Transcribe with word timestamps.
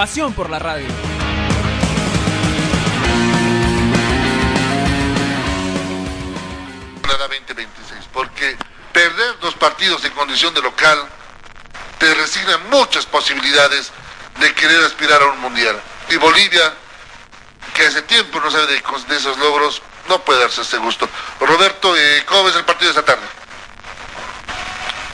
Pasión 0.00 0.32
por 0.32 0.48
la 0.48 0.58
radio. 0.58 0.86
Canadá 7.02 7.28
2026, 7.28 8.08
porque 8.10 8.56
perder 8.94 9.38
dos 9.40 9.54
partidos 9.56 10.02
en 10.06 10.12
condición 10.12 10.54
de 10.54 10.62
local 10.62 10.98
te 11.98 12.14
resigna 12.14 12.56
muchas 12.70 13.04
posibilidades 13.04 13.92
de 14.40 14.54
querer 14.54 14.82
aspirar 14.84 15.20
a 15.20 15.26
un 15.26 15.38
mundial. 15.38 15.78
Y 16.08 16.16
Bolivia, 16.16 16.72
que 17.74 17.86
hace 17.86 18.00
tiempo 18.00 18.40
no 18.40 18.50
sabe 18.50 18.68
de, 18.68 18.82
de 19.06 19.16
esos 19.16 19.36
logros, 19.36 19.82
no 20.08 20.18
puede 20.24 20.40
darse 20.40 20.62
ese 20.62 20.78
gusto. 20.78 21.10
Roberto, 21.40 21.94
eh, 21.94 22.24
¿cómo 22.24 22.44
ves 22.44 22.56
el 22.56 22.64
partido 22.64 22.90
de 22.90 22.98
esta 22.98 23.04
tarde? 23.04 23.26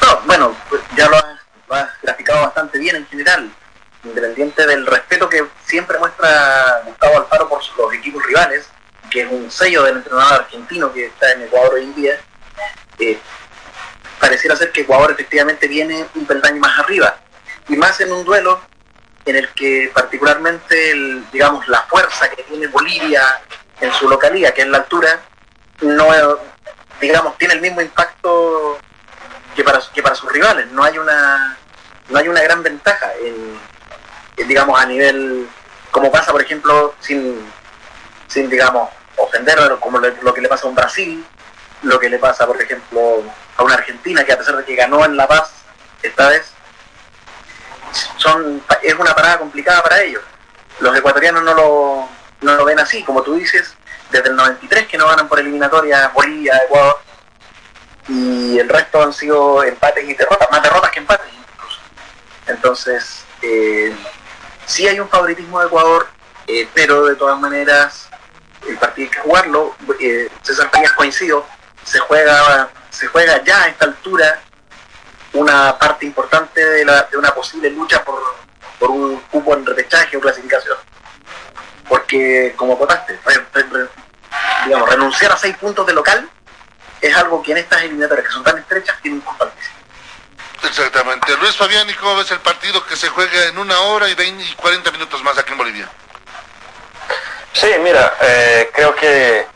No, 0.03 0.21
bueno, 0.27 0.57
pues 0.69 0.81
ya 0.97 1.09
lo 1.09 1.17
has, 1.17 1.25
lo 1.69 1.75
has 1.75 1.89
graficado 2.03 2.43
bastante 2.43 2.79
bien 2.79 2.95
en 2.95 3.07
general, 3.09 3.51
independiente 4.09 4.67
del 4.67 4.87
respeto 4.87 5.29
que 5.29 5.45
siempre 5.65 5.99
muestra 5.99 6.83
Gustavo 6.85 7.19
Alfaro 7.19 7.49
por 7.49 7.63
los 7.79 7.95
equipos 7.95 8.25
rivales, 8.27 8.69
que 9.11 9.23
es 9.23 9.31
un 9.31 9.51
sello 9.51 9.83
del 9.85 9.99
entrenador 9.99 10.41
argentino 10.41 10.93
que 10.93 11.07
está 11.07 11.33
en 11.33 11.43
Ecuador 11.43 11.75
hoy 11.75 11.85
en 11.85 11.95
día. 11.95 12.21
eh, 12.99 13.19
pareciera 14.19 14.57
ser 14.57 14.73
que 14.73 14.81
Ecuador 14.81 15.11
efectivamente 15.13 15.69
viene 15.69 16.07
un 16.15 16.27
peldaño 16.27 16.61
más 16.61 16.79
arriba, 16.79 17.19
y 17.69 17.77
más 17.77 18.01
en 18.01 18.13
un 18.13 18.25
duelo 18.25 18.61
en 19.25 19.37
el 19.37 19.49
que 19.51 19.91
particularmente, 19.93 20.95
digamos, 21.33 21.67
la 21.69 21.83
fuerza 21.83 22.31
que 22.31 22.45
tiene 22.45 22.69
Bolivia 22.69 23.23
en 23.81 23.93
su 23.93 24.09
localidad, 24.09 24.55
que 24.55 24.63
es 24.63 24.69
la 24.69 24.79
altura, 24.79 25.21
no, 25.83 26.07
digamos, 27.01 27.37
tiene 27.37 27.55
el 27.55 27.61
mismo 27.61 27.81
impacto 27.81 28.79
que 29.55 29.65
para, 29.65 29.81
que 29.93 30.03
para 30.03 30.15
sus 30.15 30.31
rivales. 30.31 30.69
No 30.69 30.85
hay 30.85 30.97
una 30.99 31.59
no 32.09 32.19
hay 32.19 32.29
una 32.29 32.41
gran 32.41 32.63
ventaja 32.63 33.13
en, 33.21 33.35
en, 33.35 33.59
digamos 34.45 34.79
a 34.81 34.87
nivel 34.87 35.49
como 35.91 36.11
pasa 36.11 36.33
por 36.33 36.43
ejemplo 36.43 36.95
sin 37.01 37.51
sin 38.29 38.51
digamos 38.51 38.91
ofender 39.17 39.59
como 39.81 39.99
lo, 39.99 40.35
que 40.35 40.41
le 40.41 40.49
pasa 40.49 40.67
a 40.67 40.69
un 40.69 40.75
Brasil 40.75 41.25
lo 41.83 41.99
que 41.99 42.11
le 42.11 42.19
pasa 42.19 42.47
por 42.47 42.61
ejemplo 42.61 43.23
a 43.57 43.63
una 43.63 43.75
Argentina 43.75 44.25
que 44.25 44.33
a 44.33 44.39
pesar 44.39 44.57
de 44.57 44.65
que 44.65 44.77
ganó 44.77 45.05
en 45.05 45.17
La 45.17 45.27
Paz 45.27 45.53
esta 46.03 46.29
vez 46.29 46.53
son 48.19 48.63
es 48.83 48.95
una 48.95 49.15
parada 49.15 49.39
complicada 49.39 49.83
para 49.83 50.03
ellos 50.03 50.23
los 50.81 50.97
ecuatorianos 50.97 51.43
no 51.43 51.55
lo 51.55 52.09
no 52.43 52.55
lo 52.55 52.65
ven 52.65 52.79
así 52.79 53.03
como 53.03 53.23
tú 53.23 53.35
dices 53.35 53.75
desde 54.11 54.29
el 54.29 54.37
93 54.37 54.87
que 54.87 54.99
no 54.99 55.07
ganan 55.07 55.29
por 55.29 55.41
eliminatoria 55.41 56.09
Bolivia 56.09 56.61
Ecuador 56.65 57.07
y 58.09 58.59
el 58.59 58.69
resto 58.69 59.03
han 59.03 59.13
sido 59.13 59.65
empates 59.65 60.09
y 60.09 60.15
derrotas, 60.15 60.51
más 60.51 60.63
derrotas 60.63 60.91
que 60.91 61.01
empates 61.01 61.27
incluso. 61.33 61.81
Entonces, 62.47 63.25
eh, 63.43 63.95
sí 64.67 64.87
hay 64.87 65.01
un 65.01 65.09
favoritismo 65.09 65.61
de 65.61 65.67
Ecuador, 65.67 66.09
eh, 66.47 66.69
pero 66.75 67.07
de 67.07 67.17
todas 67.17 67.39
maneras 67.39 68.09
el 68.69 68.77
partido 68.77 69.09
hay 69.09 69.11
que 69.11 69.21
jugarlo. 69.21 69.75
Eh, 70.01 70.29
César 70.43 70.71
Peñas 70.71 70.93
coincido, 70.93 71.47
se 71.85 71.99
juega, 72.01 72.69
se 72.91 73.07
juega 73.07 73.43
ya 73.45 73.63
a 73.63 73.69
esta 73.69 73.87
altura 73.87 74.43
una 75.33 75.79
parte 75.79 76.07
importante 76.07 76.65
de, 76.65 76.87
una 77.17 77.35
posible 77.35 77.71
lucha 77.71 78.05
por, 78.05 78.21
un 78.91 79.21
cupo 79.31 79.55
en 79.55 79.65
repechaje 79.65 80.17
o 80.17 80.21
clasificación. 80.21 80.77
Porque, 81.89 82.55
como 82.57 82.77
votaste, 82.77 83.19
digamos, 84.65 84.89
renunciar 84.89 85.33
a 85.33 85.37
seis 85.37 85.57
puntos 85.57 85.87
de 85.87 85.93
local 85.93 86.29
es 87.01 87.17
algo 87.17 87.43
que 87.43 87.53
en 87.53 87.59
estas 87.59 87.83
eliminatorias 87.83 88.27
que 88.27 88.33
son 88.33 88.43
tan 88.43 88.59
estrechas 88.59 89.01
tiene 89.03 89.19
importancia. 89.19 89.71
Exactamente. 90.67 91.37
Luis 91.37 91.57
Fabián, 91.57 91.89
¿y 91.89 91.95
cómo 91.95 92.17
ves 92.17 92.31
el 92.33 92.41
partido 92.41 92.85
que 92.87 92.97
se 92.97 93.09
juega 93.09 93.47
en 93.47 93.59
una 93.59 93.81
hora 93.81 94.09
y 94.09 94.15
20 94.15 94.43
y 94.43 94.55
40 94.55 94.91
minutos 94.91 95.23
más 95.23 95.39
aquí 95.39 95.53
en 95.53 95.59
Bolivia? 95.59 95.89
Sí, 97.53 97.69
mira, 97.81 98.15
eh, 98.21 98.71
creo 98.75 98.95
que, 98.95 99.47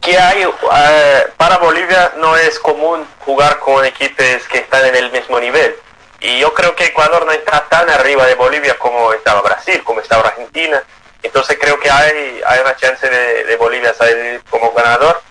que, 0.00 0.18
hay, 0.18 0.42
eh, 0.42 1.26
para 1.36 1.58
Bolivia 1.58 2.12
no 2.16 2.36
es 2.36 2.58
común 2.58 3.06
jugar 3.20 3.58
con 3.60 3.84
equipos 3.84 4.48
que 4.50 4.58
están 4.58 4.84
en 4.86 4.96
el 4.96 5.12
mismo 5.12 5.38
nivel. 5.38 5.76
Y 6.20 6.40
yo 6.40 6.52
creo 6.54 6.74
que 6.74 6.86
Ecuador 6.86 7.24
no 7.26 7.32
está 7.32 7.66
tan 7.68 7.88
arriba 7.90 8.26
de 8.26 8.34
Bolivia 8.34 8.78
como 8.78 9.12
estaba 9.12 9.42
Brasil, 9.42 9.82
como 9.84 10.00
estaba 10.00 10.28
Argentina. 10.28 10.82
Entonces 11.22 11.58
creo 11.60 11.78
que 11.78 11.90
hay, 11.90 12.40
hay 12.46 12.60
una 12.60 12.76
chance 12.76 13.08
de, 13.08 13.56
Bolivia 13.56 13.94
salir 13.94 14.42
como 14.50 14.72
ganador. 14.72 15.22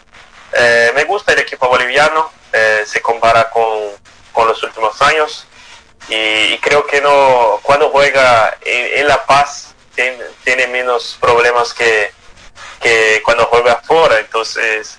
Eh, 0.53 0.91
me 0.95 1.03
gusta 1.03 1.33
el 1.33 1.39
equipo 1.39 1.67
boliviano, 1.67 2.31
se 2.85 3.01
compara 3.01 3.49
con, 3.49 3.91
con, 4.33 4.47
los 4.47 4.61
últimos 4.63 5.01
años 5.01 5.47
y, 6.09 6.15
y, 6.15 6.57
creo 6.59 6.85
que 6.85 7.01
no 7.01 7.59
cuando 7.63 7.89
juega 7.89 8.57
en, 8.61 8.99
en 8.99 9.07
La 9.07 9.25
Paz 9.25 9.73
tiene, 9.95 10.17
tiene, 10.43 10.67
menos 10.67 11.17
problemas 11.21 11.73
que, 11.73 12.11
que 12.81 13.21
cuando 13.23 13.45
juega 13.45 13.73
afuera. 13.73 14.19
Entonces 14.19 14.97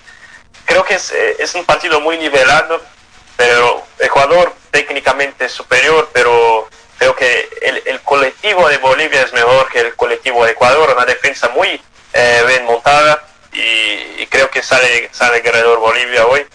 creo 0.65 0.83
que 0.83 0.95
es, 0.95 1.11
es 1.11 1.53
un 1.55 1.65
partido 1.65 1.99
muy 1.99 2.17
nivelado, 2.17 2.81
pero 3.37 3.83
Ecuador 3.99 4.53
técnicamente 4.71 5.47
superior, 5.47 6.09
pero 6.11 6.67
creo 6.97 7.15
que 7.15 7.49
el, 7.61 7.83
el, 7.85 8.01
colectivo 8.01 8.67
de 8.67 8.77
Bolivia 8.77 9.21
es 9.21 9.33
mejor 9.33 9.69
que 9.69 9.79
el 9.79 9.95
colectivo 9.95 10.45
de 10.45 10.51
Ecuador, 10.51 10.93
una 10.95 11.05
defensa 11.05 11.49
muy 11.49 11.81
eh, 12.13 12.43
bien 12.47 12.65
montada 12.65 13.23
y, 13.53 14.21
y, 14.21 14.27
creo 14.29 14.49
que 14.49 14.61
sale, 14.63 15.09
sale 15.13 15.41
Guerrero 15.41 15.79
Bolivia 15.79 16.25
hoy, 16.25 16.45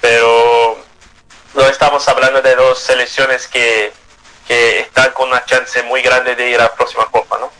pero 0.00 0.78
no 1.54 1.62
estamos 1.62 2.06
hablando 2.08 2.42
de 2.42 2.54
dos 2.54 2.78
selecciones 2.78 3.48
que, 3.48 3.92
que 4.46 4.80
están 4.80 5.12
con 5.12 5.28
una 5.28 5.44
chance 5.44 5.82
muy 5.84 6.02
grande 6.02 6.34
de 6.36 6.50
ir 6.50 6.60
a 6.60 6.64
la 6.64 6.74
próxima 6.74 7.06
Copa, 7.06 7.38
¿no? 7.38 7.50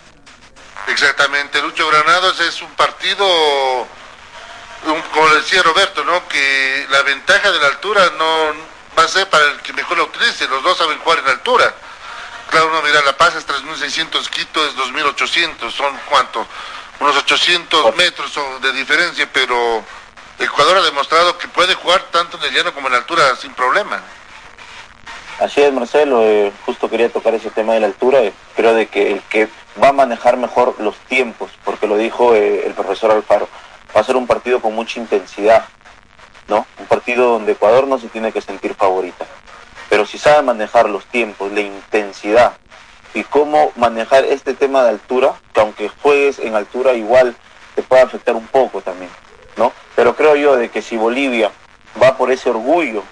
Exactamente, 0.88 1.60
Lucho 1.60 1.86
Granados 1.88 2.40
es 2.40 2.62
un 2.62 2.70
partido, 2.74 3.26
un, 4.86 5.02
como 5.12 5.28
decía 5.34 5.62
Roberto, 5.62 6.04
¿no? 6.04 6.26
Que 6.28 6.86
la 6.90 7.02
ventaja 7.02 7.50
de 7.50 7.58
la 7.58 7.66
altura 7.66 8.10
no 8.16 8.54
va 8.98 9.04
a 9.04 9.08
ser 9.08 9.28
para 9.28 9.44
el 9.44 9.60
que 9.60 9.72
mejor 9.72 9.98
la 9.98 10.04
utilice, 10.04 10.48
los 10.48 10.62
dos 10.62 10.78
saben 10.78 10.98
jugar 11.00 11.18
en 11.20 11.28
altura. 11.28 11.74
Claro, 12.50 12.68
uno 12.68 12.80
mira, 12.80 13.02
La 13.02 13.16
Paz 13.16 13.34
es 13.34 13.46
3.600, 13.46 14.28
Quito 14.30 14.66
es 14.66 14.74
2.800, 14.76 15.70
son 15.70 15.98
cuánto, 16.08 16.46
unos 17.00 17.16
800 17.16 17.94
metros 17.96 18.32
de 18.62 18.72
diferencia, 18.72 19.28
pero 19.30 19.84
Ecuador 20.38 20.78
ha 20.78 20.82
demostrado 20.82 21.36
que 21.36 21.48
puede 21.48 21.74
jugar 21.74 22.02
tanto 22.12 22.36
en 22.36 22.44
el 22.44 22.54
llano 22.54 22.72
como 22.72 22.86
en 22.86 22.92
la 22.92 22.98
altura 22.98 23.34
sin 23.36 23.52
problema. 23.54 24.00
Así 25.40 25.60
es, 25.60 25.72
Marcelo, 25.72 26.22
eh, 26.22 26.52
justo 26.64 26.88
quería 26.88 27.08
tocar 27.10 27.34
ese 27.34 27.50
tema 27.50 27.74
de 27.74 27.80
la 27.80 27.86
altura, 27.86 28.20
eh, 28.22 28.32
creo 28.56 28.74
de 28.74 28.86
que 28.86 29.12
el 29.12 29.22
que 29.22 29.48
va 29.82 29.88
a 29.88 29.92
manejar 29.92 30.36
mejor 30.36 30.74
los 30.78 30.96
tiempos, 31.08 31.50
porque 31.64 31.86
lo 31.86 31.96
dijo 31.96 32.34
eh, 32.34 32.66
el 32.66 32.74
profesor 32.74 33.10
Alfaro, 33.10 33.48
va 33.96 34.00
a 34.00 34.04
ser 34.04 34.16
un 34.16 34.26
partido 34.26 34.60
con 34.60 34.74
mucha 34.74 34.98
intensidad, 34.98 35.64
¿no? 36.48 36.66
Un 36.78 36.86
partido 36.86 37.30
donde 37.30 37.52
Ecuador 37.52 37.86
no 37.86 37.98
se 37.98 38.08
tiene 38.08 38.32
que 38.32 38.40
sentir 38.40 38.74
favorita, 38.74 39.26
pero 39.88 40.06
si 40.06 40.18
sabe 40.18 40.42
manejar 40.42 40.88
los 40.88 41.04
tiempos, 41.04 41.52
la 41.52 41.60
intensidad 41.60 42.54
y 43.14 43.22
cómo 43.22 43.72
manejar 43.76 44.24
este 44.24 44.54
tema 44.54 44.82
de 44.82 44.90
altura, 44.90 45.34
que 45.52 45.60
aunque 45.60 45.88
juegues 45.88 46.38
en 46.40 46.54
altura 46.56 46.94
igual 46.94 47.36
te 47.76 47.82
puede 47.82 48.02
afectar 48.02 48.34
un 48.34 48.46
poco 48.48 48.80
también, 48.80 49.10
¿no? 49.56 49.72
Pero 49.98 50.14
creo 50.14 50.36
yo 50.36 50.56
de 50.56 50.68
que 50.68 50.80
si 50.80 50.96
Bolivia 50.96 51.50
va 52.00 52.16
por 52.16 52.30
ese 52.30 52.50
orgullo 52.50 53.02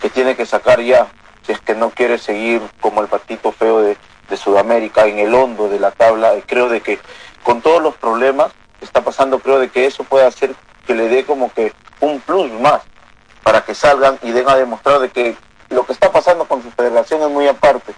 que 0.00 0.08
tiene 0.08 0.36
que 0.36 0.46
sacar 0.46 0.80
ya, 0.80 1.08
si 1.44 1.50
es 1.50 1.58
que 1.58 1.74
no 1.74 1.90
quiere 1.90 2.18
seguir 2.18 2.62
como 2.80 3.02
el 3.02 3.08
patito 3.08 3.50
feo 3.50 3.80
de, 3.80 3.96
de 4.28 4.36
Sudamérica 4.36 5.08
en 5.08 5.18
el 5.18 5.34
hondo 5.34 5.68
de 5.68 5.80
la 5.80 5.90
tabla, 5.90 6.34
creo 6.46 6.68
de 6.68 6.82
que 6.82 7.00
con 7.42 7.62
todos 7.62 7.82
los 7.82 7.96
problemas 7.96 8.52
que 8.78 8.84
está 8.84 9.02
pasando, 9.02 9.40
creo 9.40 9.58
de 9.58 9.70
que 9.70 9.86
eso 9.86 10.04
puede 10.04 10.24
hacer 10.24 10.54
que 10.86 10.94
le 10.94 11.08
dé 11.08 11.24
como 11.24 11.52
que 11.52 11.72
un 11.98 12.20
plus 12.20 12.48
más 12.60 12.82
para 13.42 13.64
que 13.64 13.74
salgan 13.74 14.16
y 14.22 14.30
den 14.30 14.48
a 14.48 14.54
demostrar 14.54 15.00
de 15.00 15.08
que 15.08 15.36
lo 15.70 15.84
que 15.84 15.94
está 15.94 16.12
pasando 16.12 16.44
con 16.44 16.62
su 16.62 16.70
federación 16.70 17.22
es 17.22 17.28
muy 17.28 17.48
aparte 17.48 17.92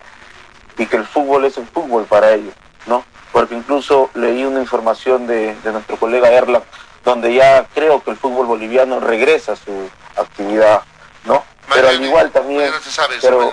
y 0.79 0.87
que 0.87 0.97
el 0.97 1.05
fútbol 1.05 1.45
es 1.45 1.59
el 1.59 1.67
fútbol 1.67 2.05
para 2.05 2.33
ellos, 2.33 2.55
¿no? 2.87 3.05
Porque 3.31 3.55
incluso 3.55 4.09
leí 4.15 4.43
una 4.47 4.61
información 4.61 5.27
de, 5.27 5.55
de 5.57 5.73
nuestro 5.73 5.99
colega 5.99 6.33
Erla, 6.33 6.63
donde 7.07 7.33
ya 7.33 7.65
creo 7.73 8.03
que 8.03 8.11
el 8.11 8.17
fútbol 8.17 8.47
boliviano 8.47 8.99
regresa 8.99 9.53
a 9.53 9.57
su 9.57 9.89
actividad, 10.17 10.83
¿no? 11.25 11.45
Pero 11.73 11.89
al 11.89 12.05
igual 12.05 12.33
también, 12.33 12.73
pero, 13.21 13.53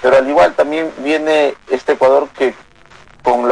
pero 0.00 0.16
al 0.16 0.28
igual 0.28 0.54
también 0.54 0.92
viene 0.98 1.56
este 1.68 1.94
Ecuador 1.94 2.28
que 2.38 2.54
con 3.24 3.48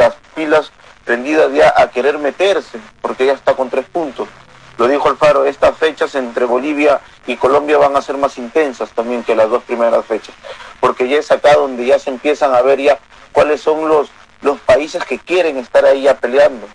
a 1.75 1.89
querer 1.91 2.17
meterse, 2.19 2.79
porque 3.01 3.25
ya 3.25 3.33
está 3.33 3.53
con 3.53 3.69
tres 3.69 3.85
puntos. 3.85 4.29
Lo 4.77 4.87
dijo 4.87 5.09
Alfaro, 5.09 5.43
estas 5.43 5.77
fechas 5.77 6.15
entre 6.15 6.45
Bolivia 6.45 7.01
y 7.27 7.35
Colombia 7.35 7.77
van 7.77 7.97
a 7.97 8.01
ser 8.01 8.15
más 8.15 8.37
intensas 8.37 8.91
también 8.91 9.23
que 9.23 9.35
las 9.35 9.49
dos 9.49 9.63
primeras 9.63 10.05
fechas, 10.05 10.33
porque 10.79 11.09
ya 11.09 11.17
es 11.17 11.29
acá 11.31 11.53
donde 11.55 11.85
ya 11.85 11.99
se 11.99 12.11
empiezan 12.11 12.55
a 12.55 12.61
ver 12.61 12.79
ya 12.79 12.97
cuáles 13.33 13.59
son 13.59 13.89
los, 13.89 14.09
los 14.41 14.57
países 14.61 15.03
que 15.03 15.19
quieren 15.19 15.57
estar 15.57 15.83
ahí 15.83 16.03
ya 16.03 16.17
peleando, 16.17 16.65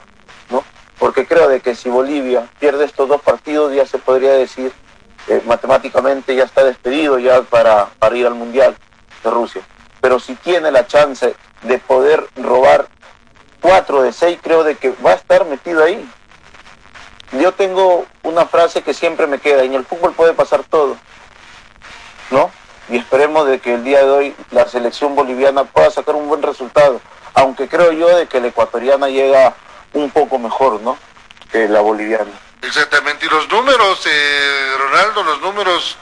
¿no? 0.51 0.63
Porque 1.01 1.27
creo 1.27 1.49
de 1.49 1.61
que 1.61 1.75
si 1.75 1.89
Bolivia 1.89 2.47
pierde 2.61 2.85
estos 2.85 3.09
dos 3.09 3.21
partidos 3.21 3.75
ya 3.75 3.87
se 3.87 3.99
podría 3.99 4.35
decir 4.35 4.73
eh, 5.29 5.43
matemáticamente 5.47 6.37
ya 6.37 6.45
está 6.45 6.63
despedido 6.63 7.19
ya 7.19 7.43
para, 7.43 7.87
para 7.99 8.17
ir 8.17 8.27
al 8.27 8.35
Mundial 8.35 8.77
de 9.25 9.31
Rusia. 9.31 9.63
Pero 10.01 10.21
si 10.21 10.35
tiene 10.37 10.71
la 10.71 10.87
chance 10.87 11.35
de 11.63 11.79
poder 11.79 12.27
robar 12.37 12.87
cuatro 13.61 14.03
de 14.03 14.13
seis, 14.13 14.39
creo 14.43 14.65
de 14.65 14.77
que 14.77 14.95
va 15.05 15.13
a 15.13 15.15
estar 15.15 15.45
metido 15.47 15.83
ahí. 15.85 16.09
Yo 17.33 17.53
tengo 17.53 18.07
una 18.23 18.47
frase 18.47 18.83
que 18.83 18.95
siempre 18.95 19.27
me 19.27 19.39
queda, 19.39 19.63
en 19.63 19.75
el 19.75 19.85
fútbol 19.85 20.15
puede 20.15 20.33
pasar 20.33 20.65
todo, 20.65 20.97
¿no? 22.31 22.51
Y 22.89 22.97
esperemos 22.97 23.47
de 23.47 23.61
que 23.61 23.75
el 23.75 23.85
día 23.85 24.05
de 24.05 24.11
hoy 24.11 24.37
la 24.51 24.67
selección 24.67 25.15
boliviana 25.15 25.65
pueda 25.65 25.91
sacar 25.91 26.17
un 26.17 26.29
buen 26.29 26.43
resultado, 26.43 27.01
aunque 27.35 27.69
creo 27.69 27.93
yo 27.93 28.09
de 28.17 28.27
que 28.27 28.41
la 28.41 28.49
ecuatoriana 28.49 29.09
llega 29.09 29.55
un 29.93 30.11
poco 30.11 30.39
mejor, 30.39 30.81
¿no? 30.81 30.99
Que 31.51 31.69
la 31.69 31.81
boliviana. 31.81 32.31
Exactamente, 32.63 33.27
y 33.27 33.29
los 33.29 33.49
números, 33.49 34.03
eh, 34.07 34.75
Ronaldo, 34.79 35.23
los 35.23 35.41
números 35.41 35.97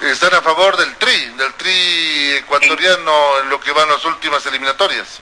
están 0.00 0.34
a 0.34 0.42
favor 0.42 0.76
del 0.76 0.94
TRI, 0.96 1.26
del 1.36 1.52
TRI 1.54 2.36
ecuatoriano 2.38 3.40
en 3.42 3.48
lo 3.50 3.60
que 3.60 3.72
van 3.72 3.88
las 3.88 4.04
últimas 4.04 4.44
eliminatorias. 4.46 5.20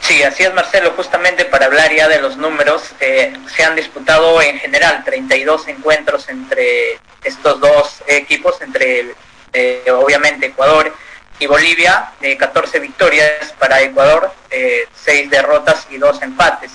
Sí, 0.00 0.22
así 0.22 0.44
es 0.44 0.54
Marcelo, 0.54 0.92
justamente 0.94 1.44
para 1.46 1.66
hablar 1.66 1.92
ya 1.92 2.06
de 2.06 2.20
los 2.20 2.36
números, 2.36 2.82
eh, 3.00 3.36
se 3.54 3.64
han 3.64 3.74
disputado 3.74 4.40
en 4.40 4.58
general 4.60 5.02
32 5.04 5.66
encuentros 5.66 6.28
entre 6.28 7.00
estos 7.24 7.58
dos 7.58 8.02
equipos, 8.06 8.60
entre 8.60 9.14
eh, 9.52 9.90
obviamente 9.90 10.46
Ecuador 10.46 10.94
y 11.40 11.46
Bolivia, 11.46 12.12
de 12.20 12.36
14 12.36 12.78
victorias 12.78 13.52
para 13.58 13.80
Ecuador, 13.80 14.32
eh, 14.50 14.86
6 14.94 15.28
derrotas 15.28 15.86
y 15.90 15.98
2 15.98 16.22
empates. 16.22 16.72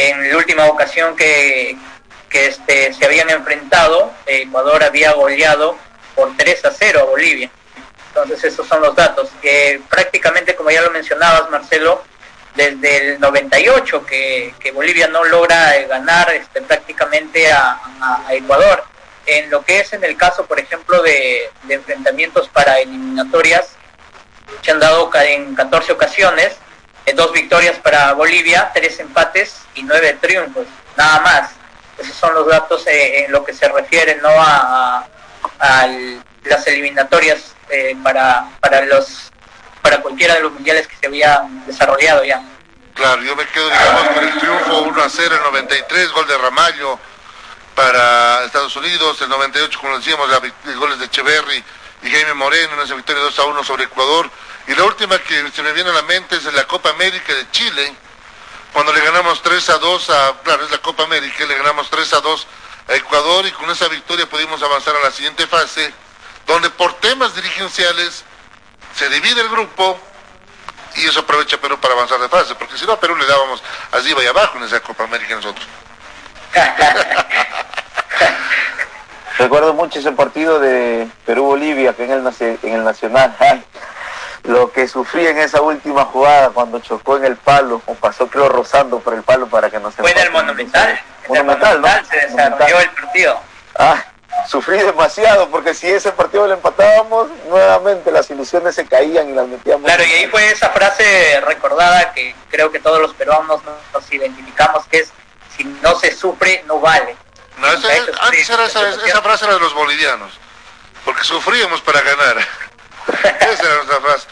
En 0.00 0.30
la 0.30 0.36
última 0.36 0.66
ocasión 0.66 1.16
que, 1.16 1.76
que 2.30 2.46
este, 2.46 2.92
se 2.92 3.04
habían 3.04 3.30
enfrentado, 3.30 4.12
Ecuador 4.26 4.84
había 4.84 5.12
goleado 5.12 5.76
por 6.14 6.36
3 6.36 6.64
a 6.66 6.70
0 6.70 7.00
a 7.00 7.04
Bolivia. 7.04 7.50
Entonces 8.08 8.52
esos 8.52 8.66
son 8.66 8.80
los 8.80 8.94
datos. 8.94 9.28
que 9.42 9.80
prácticamente, 9.88 10.54
como 10.54 10.70
ya 10.70 10.82
lo 10.82 10.90
mencionabas, 10.92 11.50
Marcelo, 11.50 12.04
desde 12.54 13.14
el 13.14 13.20
98 13.20 14.06
que, 14.06 14.54
que 14.58 14.70
Bolivia 14.70 15.08
no 15.08 15.24
logra 15.24 15.76
eh, 15.76 15.86
ganar 15.86 16.30
este, 16.30 16.62
prácticamente 16.62 17.50
a, 17.50 17.80
Ecuador. 18.30 18.84
En 19.26 19.50
lo 19.50 19.64
que 19.64 19.80
es 19.80 19.92
en 19.92 20.04
el 20.04 20.16
caso, 20.16 20.46
por 20.46 20.60
ejemplo, 20.60 21.02
de, 21.02 21.50
de 21.64 21.74
enfrentamientos 21.74 22.48
para 22.48 22.78
eliminatorias, 22.78 23.76
se 24.62 24.70
han 24.70 24.80
dado 24.80 25.10
en 25.14 25.54
14 25.54 25.92
ocasiones, 25.92 26.56
dos 27.14 27.32
victorias 27.32 27.76
para 27.78 28.12
Bolivia, 28.12 28.70
tres 28.74 28.98
empates 29.00 29.60
y 29.74 29.82
nueve 29.82 30.18
triunfos, 30.20 30.66
nada 30.96 31.20
más. 31.20 31.50
Esos 31.98 32.14
son 32.14 32.34
los 32.34 32.46
datos 32.46 32.86
eh, 32.86 33.24
en 33.24 33.32
lo 33.32 33.44
que 33.44 33.52
se 33.52 33.68
refiere 33.68 34.16
¿no? 34.16 34.30
a, 34.30 35.06
las 36.44 36.66
eliminatorias 36.66 37.54
eh, 37.68 37.96
para, 38.02 38.48
para 38.60 38.82
los 38.82 39.30
para 39.82 40.02
cualquiera 40.02 40.34
de 40.34 40.40
los 40.40 40.52
mundiales 40.52 40.86
que 40.86 40.96
se 40.96 41.06
había 41.06 41.42
desarrollado 41.66 42.24
ya. 42.24 42.42
Claro, 42.94 43.22
yo 43.22 43.36
me 43.36 43.46
quedo, 43.46 43.70
digamos, 43.70 44.08
con 44.08 44.24
el 44.24 44.38
triunfo 44.38 44.78
1 44.82 45.02
a 45.02 45.08
0 45.08 45.36
en 45.36 45.42
93, 45.42 46.12
gol 46.12 46.26
de 46.26 46.36
Ramallo 46.36 46.98
para 47.74 48.44
Estados 48.44 48.74
Unidos, 48.74 49.20
el 49.22 49.28
98, 49.28 49.78
como 49.80 49.96
decíamos, 49.96 50.28
la, 50.28 50.40
goles 50.74 50.98
de 50.98 51.04
Echeverry 51.04 51.64
y 52.02 52.10
Jaime 52.10 52.34
Moreno 52.34 52.74
en 52.74 52.80
esa 52.80 52.96
victoria 52.96 53.22
2 53.22 53.38
a 53.38 53.44
1 53.44 53.64
sobre 53.64 53.84
Ecuador. 53.84 54.28
Y 54.68 54.74
la 54.74 54.84
última 54.84 55.18
que 55.18 55.50
se 55.50 55.62
me 55.62 55.72
viene 55.72 55.88
a 55.88 55.94
la 55.94 56.02
mente 56.02 56.36
es 56.36 56.44
la 56.52 56.64
Copa 56.64 56.90
América 56.90 57.32
de 57.32 57.50
Chile, 57.50 57.94
cuando 58.74 58.92
le 58.92 59.00
ganamos 59.00 59.40
3 59.40 59.70
a 59.70 59.78
2 59.78 60.10
a, 60.10 60.34
claro, 60.44 60.62
es 60.62 60.70
la 60.70 60.76
Copa 60.78 61.04
América, 61.04 61.46
le 61.46 61.56
ganamos 61.56 61.88
3 61.88 62.12
a 62.12 62.20
2 62.20 62.46
a 62.88 62.94
Ecuador 62.94 63.46
y 63.46 63.52
con 63.52 63.70
esa 63.70 63.88
victoria 63.88 64.28
pudimos 64.28 64.62
avanzar 64.62 64.94
a 64.94 65.00
la 65.00 65.10
siguiente 65.10 65.46
fase, 65.46 65.90
donde 66.46 66.68
por 66.68 66.92
temas 67.00 67.34
dirigenciales 67.34 68.24
se 68.94 69.08
divide 69.08 69.40
el 69.40 69.48
grupo 69.48 69.98
y 70.96 71.06
eso 71.06 71.20
aprovecha 71.20 71.58
Perú 71.58 71.78
para 71.80 71.94
avanzar 71.94 72.20
de 72.20 72.28
fase, 72.28 72.54
porque 72.54 72.76
si 72.76 72.84
no 72.84 72.92
a 72.92 73.00
Perú 73.00 73.16
le 73.16 73.24
dábamos 73.24 73.62
arriba 73.92 74.22
y 74.22 74.26
abajo 74.26 74.58
en 74.58 74.64
esa 74.64 74.80
Copa 74.80 75.04
América 75.04 75.34
nosotros. 75.34 75.66
Recuerdo 79.38 79.72
mucho 79.72 80.00
ese 80.00 80.12
partido 80.12 80.58
de 80.58 81.08
Perú-Bolivia 81.24 81.94
que 81.94 82.04
en 82.04 82.10
el, 82.10 82.34
en 82.40 82.72
el 82.74 82.84
Nacional. 82.84 83.34
Lo 84.48 84.72
que 84.72 84.88
sufrí 84.88 85.26
en 85.26 85.38
esa 85.38 85.60
última 85.60 86.06
jugada 86.06 86.48
cuando 86.50 86.80
chocó 86.80 87.18
en 87.18 87.26
el 87.26 87.36
palo, 87.36 87.82
o 87.84 87.94
pasó 87.94 88.28
creo 88.28 88.48
rozando 88.48 88.98
por 88.98 89.12
el 89.12 89.22
palo 89.22 89.46
para 89.46 89.70
que 89.70 89.78
no 89.78 89.90
se... 89.90 90.00
Fue 90.00 90.10
en 90.10 90.18
el 90.18 90.30
Monumental. 90.30 90.98
Monumental, 91.28 91.80
¿no? 91.82 91.88
Se 92.10 92.16
desarrolló 92.16 92.80
el 92.80 92.90
partido. 92.90 93.40
Ah, 93.78 94.02
sufrí 94.48 94.78
demasiado 94.78 95.50
porque 95.50 95.74
si 95.74 95.88
ese 95.88 96.12
partido 96.12 96.46
lo 96.46 96.54
empatábamos, 96.54 97.28
nuevamente 97.46 98.10
las 98.10 98.30
ilusiones 98.30 98.74
se 98.74 98.86
caían 98.86 99.28
y 99.28 99.32
las 99.34 99.46
metíamos. 99.46 99.84
Claro, 99.84 100.02
y 100.02 100.12
ahí 100.12 100.26
fue 100.28 100.50
esa 100.50 100.70
frase 100.70 101.40
recordada 101.44 102.14
que 102.14 102.34
creo 102.50 102.72
que 102.72 102.78
todos 102.78 103.02
los 103.02 103.12
peruanos 103.12 103.60
nos 103.92 104.12
identificamos, 104.12 104.86
que 104.86 105.00
es, 105.00 105.12
si 105.54 105.64
no 105.64 105.94
se 105.98 106.14
sufre, 106.14 106.64
no 106.66 106.80
vale. 106.80 107.14
No, 107.58 107.66
esa, 107.70 107.88
antes 108.22 108.48
era 108.48 108.64
esa, 108.64 108.88
esa, 108.88 109.20
frase 109.20 109.44
era 109.44 109.54
de 109.54 109.60
los 109.60 109.74
bolivianos, 109.74 110.32
porque 111.04 111.22
sufríamos 111.22 111.82
para 111.82 112.00
ganar. 112.00 112.67
esa 113.40 113.62
era 113.62 113.74
nuestra 113.76 114.00
frase. 114.00 114.26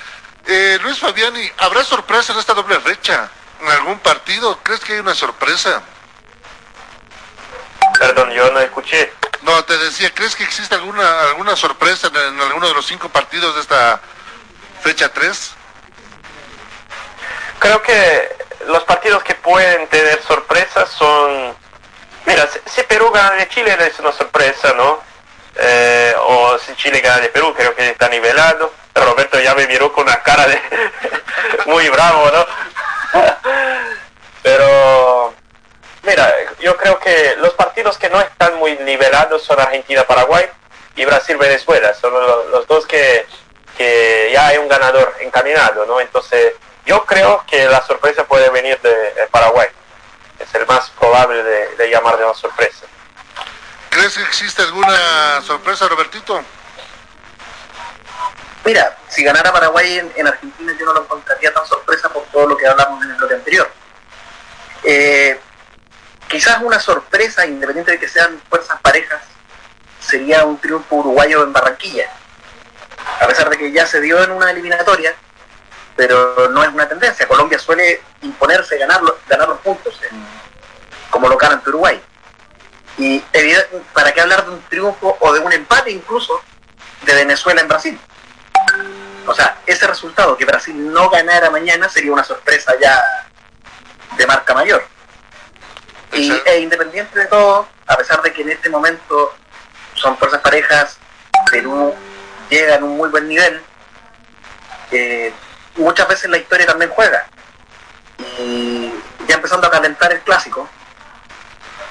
Eh, 0.46 0.78
Luis 0.82 0.98
Fabiani, 0.98 1.50
¿habrá 1.58 1.82
sorpresa 1.82 2.32
en 2.32 2.38
esta 2.38 2.54
doble 2.54 2.78
fecha? 2.80 3.28
¿En 3.60 3.68
algún 3.68 3.98
partido? 3.98 4.58
¿Crees 4.62 4.80
que 4.80 4.94
hay 4.94 4.98
una 5.00 5.14
sorpresa? 5.14 5.82
Perdón, 7.98 8.30
yo 8.30 8.50
no 8.50 8.60
escuché. 8.60 9.12
No, 9.42 9.64
te 9.64 9.76
decía, 9.78 10.12
¿crees 10.14 10.36
que 10.36 10.44
existe 10.44 10.74
alguna 10.74 11.22
alguna 11.22 11.56
sorpresa 11.56 12.08
en, 12.08 12.16
en 12.16 12.40
alguno 12.40 12.68
de 12.68 12.74
los 12.74 12.86
cinco 12.86 13.08
partidos 13.08 13.54
de 13.54 13.60
esta 13.60 14.00
fecha 14.82 15.08
3? 15.12 15.52
Creo 17.58 17.82
que 17.82 18.36
los 18.66 18.82
partidos 18.84 19.22
que 19.22 19.34
pueden 19.34 19.88
tener 19.88 20.22
sorpresas 20.22 20.88
son... 20.90 21.56
Mira, 22.26 22.48
si 22.66 22.82
Perú 22.82 23.10
gana 23.12 23.36
de 23.36 23.48
Chile 23.48 23.76
es 23.80 23.98
una 24.00 24.12
sorpresa, 24.12 24.72
¿no? 24.74 25.00
Eh, 25.58 26.14
o 26.18 26.58
si 26.58 26.74
Chile 26.76 27.00
gana 27.00 27.20
de 27.20 27.28
Perú, 27.28 27.54
creo 27.56 27.74
que 27.74 27.90
está 27.90 28.08
nivelado. 28.08 28.72
Roberto 28.94 29.38
ya 29.40 29.54
me 29.54 29.66
miró 29.66 29.92
con 29.92 30.04
una 30.04 30.22
cara 30.22 30.46
de 30.46 30.60
muy 31.66 31.88
bravo, 31.88 32.30
¿no? 32.30 32.46
Pero 34.42 35.34
Mira, 36.06 36.32
yo 36.60 36.76
creo 36.76 37.00
que 37.00 37.34
los 37.38 37.52
partidos 37.54 37.98
que 37.98 38.08
no 38.08 38.20
están 38.20 38.56
muy 38.58 38.78
nivelados 38.78 39.42
son 39.42 39.58
Argentina-Paraguay 39.58 40.46
y 40.94 41.04
Brasil-Venezuela. 41.04 41.92
Son 41.94 42.12
los, 42.14 42.64
dos 42.68 42.86
que, 42.86 43.26
que, 43.76 44.30
ya 44.32 44.46
hay 44.46 44.58
un 44.58 44.68
ganador 44.68 45.12
encaminado, 45.18 45.84
¿no? 45.84 46.00
Entonces, 46.00 46.52
yo 46.84 47.04
creo 47.04 47.42
que 47.50 47.66
la 47.66 47.84
sorpresa 47.84 48.22
puede 48.22 48.50
venir 48.50 48.80
de, 48.82 48.94
de 49.14 49.26
Paraguay. 49.32 49.66
Es 50.38 50.54
el 50.54 50.64
más 50.66 50.90
probable 50.90 51.42
de, 51.42 51.74
de, 51.74 51.90
llamar 51.90 52.16
de 52.16 52.24
una 52.24 52.34
sorpresa. 52.34 52.86
¿Crees 53.96 54.14
que 54.14 54.22
existe 54.24 54.60
alguna 54.60 55.40
sorpresa, 55.40 55.88
Robertito? 55.88 56.42
Mira, 58.62 58.94
si 59.08 59.24
ganara 59.24 59.50
Paraguay 59.50 59.98
en, 59.98 60.12
en 60.16 60.26
Argentina 60.26 60.74
yo 60.78 60.84
no 60.84 60.92
lo 60.92 61.02
encontraría 61.04 61.50
tan 61.54 61.66
sorpresa 61.66 62.10
por 62.10 62.24
todo 62.24 62.46
lo 62.46 62.56
que 62.58 62.66
hablamos 62.66 63.02
en 63.02 63.12
el 63.12 63.16
bloque 63.16 63.34
anterior. 63.34 63.70
Eh, 64.84 65.40
quizás 66.28 66.60
una 66.60 66.78
sorpresa, 66.78 67.46
independiente 67.46 67.92
de 67.92 67.98
que 67.98 68.06
sean 68.06 68.38
fuerzas 68.50 68.78
parejas, 68.82 69.22
sería 69.98 70.44
un 70.44 70.58
triunfo 70.58 70.96
uruguayo 70.96 71.42
en 71.44 71.54
Barranquilla. 71.54 72.10
A 73.22 73.26
pesar 73.26 73.48
de 73.48 73.56
que 73.56 73.72
ya 73.72 73.86
se 73.86 74.02
dio 74.02 74.22
en 74.22 74.30
una 74.30 74.50
eliminatoria, 74.50 75.14
pero 75.96 76.50
no 76.50 76.62
es 76.62 76.68
una 76.68 76.86
tendencia. 76.86 77.26
Colombia 77.26 77.58
suele 77.58 78.02
imponerse, 78.20 78.76
ganar, 78.76 79.00
ganar 79.26 79.48
los 79.48 79.60
puntos 79.60 79.98
en, 80.10 80.22
como 81.08 81.30
local 81.30 81.52
ante 81.52 81.70
Uruguay. 81.70 81.98
Y 82.98 83.22
para 83.92 84.12
qué 84.12 84.20
hablar 84.20 84.44
de 84.44 84.52
un 84.52 84.62
triunfo 84.62 85.16
o 85.20 85.32
de 85.32 85.40
un 85.40 85.52
empate 85.52 85.90
incluso 85.90 86.40
de 87.02 87.14
Venezuela 87.14 87.60
en 87.60 87.68
Brasil. 87.68 88.00
O 89.26 89.34
sea, 89.34 89.58
ese 89.66 89.86
resultado 89.86 90.36
que 90.36 90.44
Brasil 90.44 90.92
no 90.92 91.10
ganara 91.10 91.50
mañana 91.50 91.88
sería 91.88 92.12
una 92.12 92.24
sorpresa 92.24 92.74
ya 92.80 93.02
de 94.16 94.26
marca 94.26 94.54
mayor. 94.54 94.86
Y, 96.12 96.32
e 96.46 96.60
independiente 96.60 97.18
de 97.18 97.26
todo, 97.26 97.68
a 97.86 97.96
pesar 97.96 98.22
de 98.22 98.32
que 98.32 98.42
en 98.42 98.50
este 98.50 98.70
momento 98.70 99.34
son 99.94 100.16
fuerzas 100.16 100.40
parejas, 100.40 100.98
Perú 101.50 101.94
llega 102.48 102.76
en 102.76 102.84
un 102.84 102.96
muy 102.96 103.08
buen 103.08 103.28
nivel, 103.28 103.60
eh, 104.92 105.32
muchas 105.76 106.08
veces 106.08 106.30
la 106.30 106.38
historia 106.38 106.66
también 106.66 106.90
juega. 106.90 107.26
Y 108.38 108.92
ya 109.26 109.34
empezando 109.34 109.66
a 109.66 109.70
calentar 109.70 110.12
el 110.12 110.20
clásico, 110.20 110.68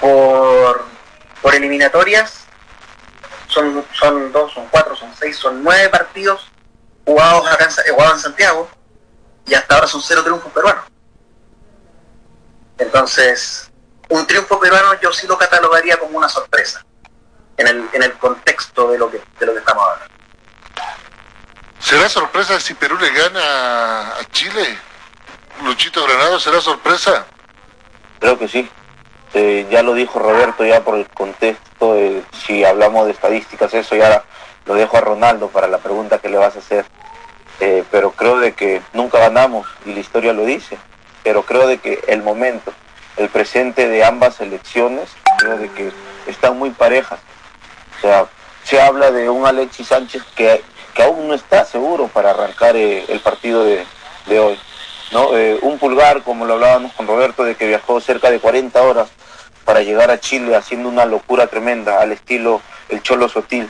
por, 0.00 0.84
por 1.46 1.54
eliminatorias 1.54 2.44
son, 3.46 3.84
son 3.92 4.32
dos, 4.32 4.52
son 4.52 4.66
cuatro, 4.66 4.96
son 4.96 5.14
seis, 5.16 5.36
son 5.36 5.62
nueve 5.62 5.88
partidos 5.90 6.50
jugados 7.04 7.46
acá 7.46 7.68
en, 7.86 7.94
jugados 7.94 8.14
en 8.14 8.20
Santiago 8.20 8.68
y 9.46 9.54
hasta 9.54 9.76
ahora 9.76 9.86
son 9.86 10.02
cero 10.02 10.24
triunfos 10.24 10.50
peruanos. 10.50 10.82
Entonces, 12.78 13.70
un 14.08 14.26
triunfo 14.26 14.58
peruano 14.58 15.00
yo 15.00 15.12
sí 15.12 15.28
lo 15.28 15.38
catalogaría 15.38 15.96
como 16.00 16.18
una 16.18 16.28
sorpresa 16.28 16.84
en 17.58 17.68
el, 17.68 17.88
en 17.92 18.02
el 18.02 18.14
contexto 18.14 18.90
de 18.90 18.98
lo 18.98 19.08
que, 19.08 19.22
de 19.38 19.46
lo 19.46 19.52
que 19.52 19.60
estamos 19.60 19.84
hablando. 19.84 20.14
¿Será 21.78 22.08
sorpresa 22.08 22.58
si 22.58 22.74
Perú 22.74 22.98
le 22.98 23.12
gana 23.12 24.18
a 24.18 24.24
Chile? 24.32 24.80
Luchito 25.62 26.02
Granado, 26.02 26.40
¿será 26.40 26.60
sorpresa? 26.60 27.24
Creo 28.18 28.36
que 28.36 28.48
sí. 28.48 28.68
Eh, 29.38 29.66
ya 29.70 29.82
lo 29.82 29.92
dijo 29.92 30.18
Roberto 30.18 30.64
ya 30.64 30.82
por 30.82 30.96
el 30.96 31.06
contexto, 31.08 31.94
si 32.32 32.64
hablamos 32.64 33.04
de 33.04 33.12
estadísticas, 33.12 33.74
eso 33.74 33.94
ya 33.94 34.24
lo 34.64 34.74
dejo 34.74 34.96
a 34.96 35.02
Ronaldo 35.02 35.48
para 35.48 35.68
la 35.68 35.76
pregunta 35.76 36.16
que 36.20 36.30
le 36.30 36.38
vas 36.38 36.56
a 36.56 36.60
hacer. 36.60 36.86
Eh, 37.60 37.84
pero 37.90 38.12
creo 38.12 38.38
de 38.38 38.52
que 38.52 38.80
nunca 38.94 39.18
ganamos 39.18 39.66
y 39.84 39.92
la 39.92 40.00
historia 40.00 40.32
lo 40.32 40.46
dice. 40.46 40.78
Pero 41.22 41.42
creo 41.42 41.66
de 41.66 41.76
que 41.76 42.00
el 42.06 42.22
momento, 42.22 42.72
el 43.18 43.28
presente 43.28 43.88
de 43.88 44.04
ambas 44.04 44.40
elecciones, 44.40 45.10
creo 45.36 45.58
de 45.58 45.70
que 45.70 45.92
están 46.26 46.58
muy 46.58 46.70
parejas. 46.70 47.18
O 47.98 48.00
sea, 48.00 48.24
se 48.64 48.80
habla 48.80 49.10
de 49.10 49.28
un 49.28 49.44
Alexis 49.44 49.88
Sánchez 49.88 50.22
que, 50.34 50.62
que 50.94 51.02
aún 51.02 51.28
no 51.28 51.34
está 51.34 51.66
seguro 51.66 52.08
para 52.08 52.30
arrancar 52.30 52.74
eh, 52.74 53.04
el 53.08 53.20
partido 53.20 53.64
de, 53.64 53.84
hoy. 54.40 54.58
¿no? 55.12 55.36
Eh, 55.36 55.58
un 55.60 55.78
pulgar, 55.78 56.22
como 56.22 56.46
lo 56.46 56.54
hablábamos 56.54 56.94
con 56.94 57.06
Roberto, 57.06 57.44
de 57.44 57.54
que 57.54 57.66
viajó 57.66 58.00
cerca 58.00 58.30
de 58.30 58.40
40 58.40 58.80
horas 58.82 59.10
para 59.66 59.82
llegar 59.82 60.10
a 60.12 60.20
Chile 60.20 60.54
haciendo 60.54 60.88
una 60.88 61.04
locura 61.04 61.48
tremenda 61.48 62.00
al 62.00 62.12
estilo 62.12 62.62
el 62.88 63.02
Cholo 63.02 63.28
Sotil, 63.28 63.68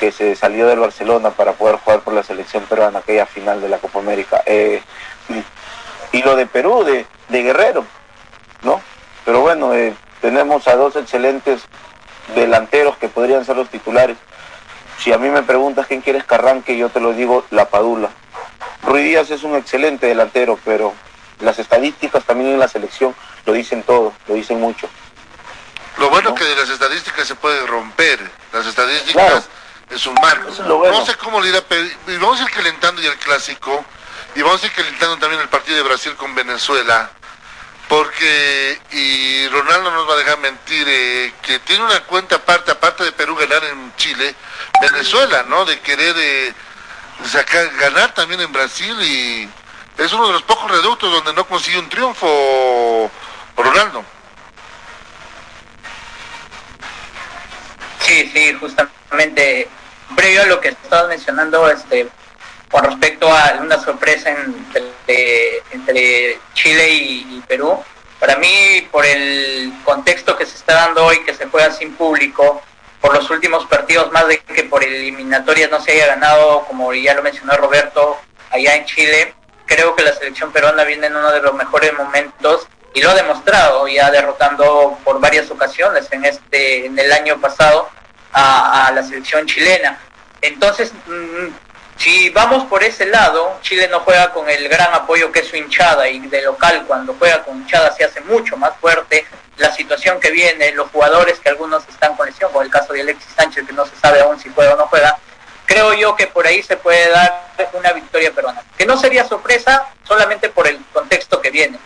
que 0.00 0.10
se 0.10 0.34
salió 0.34 0.66
del 0.66 0.80
Barcelona 0.80 1.30
para 1.30 1.52
poder 1.52 1.76
jugar 1.76 2.00
por 2.00 2.12
la 2.12 2.24
selección 2.24 2.64
peruana 2.64 2.98
aquella 2.98 3.24
final 3.24 3.62
de 3.62 3.68
la 3.68 3.78
Copa 3.78 4.00
América. 4.00 4.42
Eh, 4.44 4.82
y, 6.12 6.22
lo 6.22 6.34
de 6.34 6.46
Perú, 6.46 6.82
de, 6.82 7.06
Guerrero, 7.28 7.84
¿no? 8.62 8.80
Pero 9.24 9.42
bueno, 9.42 9.70
tenemos 10.20 10.66
a 10.66 10.74
dos 10.74 10.96
excelentes 10.96 11.62
delanteros 12.34 12.96
que 12.96 13.08
podrían 13.08 13.44
ser 13.44 13.56
los 13.56 13.68
titulares. 13.68 14.16
Si 14.98 15.12
a 15.12 15.18
mí 15.18 15.28
me 15.28 15.44
preguntas 15.44 15.86
quién 15.86 16.00
quieres 16.00 16.24
que 16.64 16.76
yo 16.76 16.88
te 16.88 17.00
lo 17.00 17.12
digo, 17.12 17.44
la 17.50 17.68
Padula. 17.68 18.08
Ruiz 18.82 19.04
Díaz 19.04 19.30
es 19.30 19.44
un 19.44 19.54
excelente 19.54 20.06
delantero, 20.06 20.58
pero 20.64 20.94
las 21.38 21.60
estadísticas 21.60 22.24
también 22.24 22.50
en 22.50 22.58
la 22.58 22.66
selección 22.66 23.14
lo 23.46 23.52
dicen 23.52 23.82
todo, 23.84 24.12
lo 24.26 24.34
dicen 24.34 24.60
mucho. 24.60 24.88
Lo 25.98 26.10
bueno 26.10 26.34
que 26.34 26.44
de 26.44 26.56
las 26.56 26.68
estadísticas 26.68 27.26
se 27.26 27.36
puede 27.36 27.64
romper. 27.66 28.20
Las 28.52 28.66
estadísticas 28.66 29.48
es 29.88 30.06
un 30.06 30.14
marco. 30.20 30.50
No 30.64 31.06
sé 31.06 31.14
cómo 31.14 31.40
le 31.40 31.48
irá 31.48 31.62
y 32.08 32.16
vamos 32.16 32.40
a 32.40 32.42
ir 32.42 32.50
calentando 32.50 33.00
ya 33.00 33.12
el 33.12 33.18
clásico 33.18 33.84
y 34.34 34.42
vamos 34.42 34.62
a 34.62 34.66
ir 34.66 34.72
calentando 34.72 35.16
también 35.18 35.40
el 35.40 35.48
partido 35.48 35.76
de 35.78 35.84
Brasil 35.84 36.14
con 36.16 36.34
Venezuela 36.34 37.10
porque, 37.88 38.80
y 38.90 39.46
Ronaldo 39.48 39.92
nos 39.92 40.08
va 40.08 40.14
a 40.14 40.16
dejar 40.16 40.38
mentir, 40.38 40.84
eh, 40.88 41.32
que 41.40 41.60
tiene 41.60 41.84
una 41.84 42.00
cuenta 42.00 42.34
aparte, 42.34 42.72
aparte 42.72 43.04
de 43.04 43.12
Perú 43.12 43.36
ganar 43.36 43.62
en 43.64 43.94
Chile, 43.96 44.34
Venezuela, 44.80 45.44
¿no? 45.48 45.64
De 45.64 45.78
querer 45.78 46.16
eh, 46.18 46.52
sacar, 47.24 47.70
ganar 47.76 48.12
también 48.12 48.40
en 48.40 48.52
Brasil 48.52 48.96
y 49.02 49.48
es 50.02 50.12
uno 50.12 50.26
de 50.26 50.32
los 50.32 50.42
pocos 50.42 50.68
reductos 50.70 51.12
donde 51.12 51.32
no 51.32 51.46
consiguió 51.46 51.80
un 51.80 51.88
triunfo 51.88 53.10
Ronaldo. 53.64 54.04
Sí, 58.00 58.30
sí, 58.32 58.52
justamente 58.60 59.68
previo 60.14 60.42
a 60.42 60.46
lo 60.46 60.60
que 60.60 60.68
estabas 60.68 61.08
mencionando, 61.08 61.68
este, 61.68 62.08
con 62.70 62.84
respecto 62.84 63.28
a 63.28 63.58
una 63.60 63.78
sorpresa 63.78 64.30
entre, 65.72 66.38
Chile 66.54 66.88
y, 66.90 67.42
Perú. 67.48 67.82
Para 68.20 68.36
mí, 68.36 68.86
por 68.90 69.04
el 69.04 69.72
contexto 69.84 70.36
que 70.36 70.46
se 70.46 70.56
está 70.56 70.74
dando 70.74 71.04
hoy, 71.04 71.22
que 71.24 71.34
se 71.34 71.46
juega 71.46 71.70
sin 71.72 71.94
público, 71.94 72.62
por 73.00 73.14
los 73.14 73.28
últimos 73.30 73.66
partidos, 73.66 74.10
más 74.10 74.26
de 74.26 74.38
que 74.38 74.64
por 74.64 74.82
eliminatorias 74.82 75.70
no 75.70 75.80
se 75.80 75.92
haya 75.92 76.06
ganado, 76.06 76.64
como 76.66 76.92
ya 76.94 77.14
lo 77.14 77.22
mencionó 77.22 77.56
Roberto, 77.56 78.18
allá 78.50 78.74
en 78.76 78.84
Chile, 78.86 79.34
creo 79.66 79.94
que 79.94 80.02
la 80.02 80.12
selección 80.14 80.50
peruana 80.50 80.84
viene 80.84 81.08
en 81.08 81.16
uno 81.16 81.30
de 81.30 81.42
los 81.42 81.54
mejores 81.54 81.92
momentos 81.92 82.66
y 82.96 83.02
lo 83.02 83.10
ha 83.10 83.14
demostrado, 83.14 83.86
ya 83.88 84.10
derrotando 84.10 84.98
por 85.04 85.20
varias 85.20 85.50
ocasiones 85.50 86.08
en 86.12 86.24
este 86.24 86.86
en 86.86 86.98
el 86.98 87.12
año 87.12 87.38
pasado 87.38 87.90
a, 88.32 88.90
la 88.94 89.02
selección 89.02 89.46
chilena. 89.46 89.98
Entonces, 90.40 90.94
mm, 91.06 91.48
si 91.98 92.30
vamos 92.30 92.64
por 92.64 92.82
ese 92.82 93.04
lado, 93.04 93.58
Chile 93.60 93.86
no 93.88 94.00
juega 94.00 94.32
con 94.32 94.48
el 94.48 94.66
gran 94.70 94.94
apoyo 94.94 95.30
que 95.30 95.40
es 95.40 95.48
su 95.48 95.56
hinchada 95.56 96.08
y 96.08 96.20
de 96.20 96.40
local 96.40 96.84
cuando 96.86 97.14
juega 97.18 97.44
con 97.44 97.58
hinchada 97.58 97.92
se 97.92 98.02
hace 98.02 98.22
mucho 98.22 98.56
más 98.56 98.72
fuerte 98.80 99.26
la 99.58 99.70
situación 99.72 100.18
que 100.18 100.30
viene, 100.30 100.72
los 100.72 100.90
jugadores 100.90 101.38
que 101.38 101.50
algunos 101.50 101.86
están 101.90 102.16
con 102.16 102.24
lesión, 102.24 102.50
como 102.50 102.62
el 102.62 102.70
caso 102.70 102.94
de 102.94 103.02
Alexis 103.02 103.34
Sánchez 103.36 103.66
que 103.66 103.74
no 103.74 103.84
se 103.84 103.96
sabe 103.96 104.20
aún 104.20 104.40
si 104.40 104.48
juega 104.54 104.72
o 104.72 104.76
no 104.78 104.86
juega, 104.86 105.18
creo 105.66 105.92
yo 105.92 106.16
que 106.16 106.28
por 106.28 106.46
ahí 106.46 106.62
se 106.62 106.78
puede 106.78 107.10
dar 107.10 107.46
una 107.74 107.92
victoria 107.92 108.32
peruana, 108.32 108.62
que 108.78 108.86
no 108.86 108.96
sería 108.96 109.28
sorpresa 109.28 109.86
solamente 110.02 110.48
por 110.48 110.66
el 110.66 110.82
contexto 110.94 111.42
que 111.42 111.50
viene, 111.50 111.78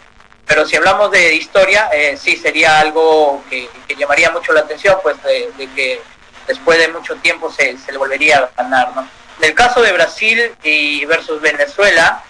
pero 0.51 0.67
si 0.67 0.75
hablamos 0.75 1.13
de 1.13 1.37
historia, 1.37 1.89
eh, 1.93 2.19
sí 2.21 2.35
sería 2.35 2.81
algo 2.81 3.41
que, 3.49 3.69
llamaría 3.97 4.33
mucho 4.33 4.53
la 4.53 4.63
atención, 4.63 4.99
pues 5.01 5.15
de, 5.23 5.69
que 5.77 6.03
después 6.49 6.77
de 6.77 6.89
mucho 6.89 7.15
tiempo 7.19 7.53
se, 7.53 7.79
se 7.79 7.93
le 7.93 7.99
volvería 7.99 8.39
a 8.39 8.63
ganar, 8.65 8.93
¿no? 8.97 9.09
En 9.39 9.45
el 9.45 9.55
caso 9.55 9.81
de 9.81 9.93
Brasil 9.93 10.53
y 10.65 11.05
versus 11.05 11.41
Venezuela, 11.41 12.25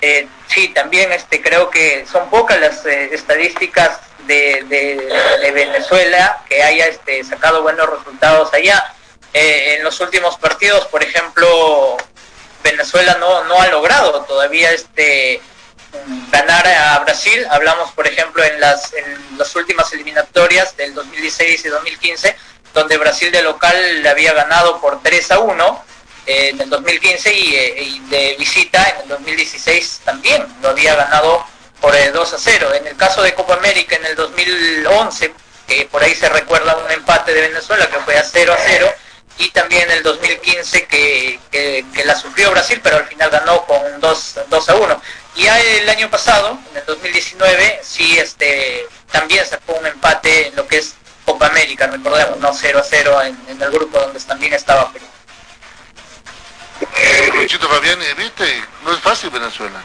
eh, 0.00 0.26
sí, 0.48 0.70
también 0.70 1.12
este, 1.12 1.40
creo 1.40 1.70
que 1.70 2.04
son 2.10 2.28
pocas 2.28 2.58
las 2.58 2.84
eh, 2.86 3.10
estadísticas 3.12 4.00
de, 4.26 4.66
Venezuela 5.54 6.42
que 6.48 6.64
haya 6.64 6.88
este, 6.88 7.22
sacado 7.22 7.62
buenos 7.62 7.88
resultados 7.88 8.52
allá. 8.52 8.82
Eh, 9.32 9.76
en 9.76 9.84
los 9.84 10.00
últimos 10.00 10.36
partidos, 10.38 10.88
por 10.88 11.04
ejemplo, 11.04 11.96
Venezuela 12.64 13.16
no, 13.20 13.44
no 13.44 13.60
ha 13.60 13.68
logrado 13.68 14.22
todavía 14.22 14.72
este 14.72 15.40
ganar 16.30 16.66
a 16.66 16.98
Brasil. 17.00 17.46
Hablamos, 17.50 17.92
por 17.92 18.06
ejemplo, 18.06 18.42
en 18.44 18.60
las, 18.60 18.92
en 18.92 19.38
últimas 19.54 19.92
eliminatorias 19.92 20.76
del 20.76 20.94
2016 20.94 21.64
y 21.64 21.68
2015, 21.68 22.36
donde 22.74 22.96
Brasil 22.98 23.32
de 23.32 23.42
local 23.42 24.02
le 24.02 24.08
había 24.08 24.32
ganado 24.32 24.80
por 24.80 25.02
3 25.02 25.30
a 25.32 25.38
1 25.40 25.84
en 26.26 26.60
el 26.60 26.70
2015 26.70 27.30
eh, 27.30 27.82
y, 27.82 28.00
de 28.10 28.36
visita 28.38 28.88
en 28.90 29.02
el 29.02 29.08
2016 29.08 30.02
también 30.04 30.46
lo 30.62 30.68
había 30.68 30.94
ganado 30.94 31.44
por 31.80 31.94
2 32.12 32.32
a 32.32 32.38
0. 32.38 32.74
En 32.74 32.86
el 32.86 32.96
caso 32.96 33.22
de 33.22 33.34
Copa 33.34 33.54
América 33.54 33.96
en 33.96 34.06
el 34.06 34.14
2011, 34.14 35.34
que 35.66 35.86
por 35.86 36.02
ahí 36.02 36.14
se 36.14 36.28
recuerda 36.28 36.76
un 36.76 36.90
empate 36.90 37.32
de 37.32 37.48
Venezuela 37.48 37.88
que 37.88 37.98
fue 38.00 38.16
a 38.18 38.22
0 38.22 38.52
a 38.52 38.58
0, 38.64 38.92
y 39.38 39.48
también 39.50 39.90
en 39.90 39.98
el 39.98 40.02
2015 40.02 40.86
que, 40.86 41.40
que, 41.50 42.04
la 42.04 42.14
sufrió 42.14 42.50
Brasil, 42.50 42.78
pero 42.82 42.98
al 42.98 43.06
final 43.06 43.30
ganó 43.30 43.64
con 43.64 43.80
2, 43.98 44.40
2 44.48 44.68
a 44.68 44.74
1. 44.74 44.99
Y 45.40 45.44
ya 45.44 45.58
el 45.58 45.88
año 45.88 46.10
pasado, 46.10 46.58
en 46.70 46.76
el 46.76 46.84
2019, 46.84 47.80
sí 47.82 48.18
este, 48.18 48.86
también 49.10 49.42
sacó 49.46 49.72
un 49.72 49.86
empate 49.86 50.48
en 50.48 50.56
lo 50.56 50.68
que 50.68 50.76
es 50.76 50.96
Copa 51.24 51.46
América, 51.46 51.86
recordemos, 51.86 52.38
no 52.40 52.52
0 52.52 52.78
a 52.78 52.82
0 52.82 53.22
en, 53.22 53.38
en 53.48 53.62
el 53.62 53.70
grupo 53.70 53.98
donde 53.98 54.20
también 54.20 54.52
estaba 54.52 54.92
Perú. 54.92 55.06
Luchito 57.36 57.66
Fabián, 57.70 57.98
viste, 58.18 58.62
no 58.84 58.92
es 58.92 59.00
fácil 59.00 59.30
Venezuela. 59.30 59.82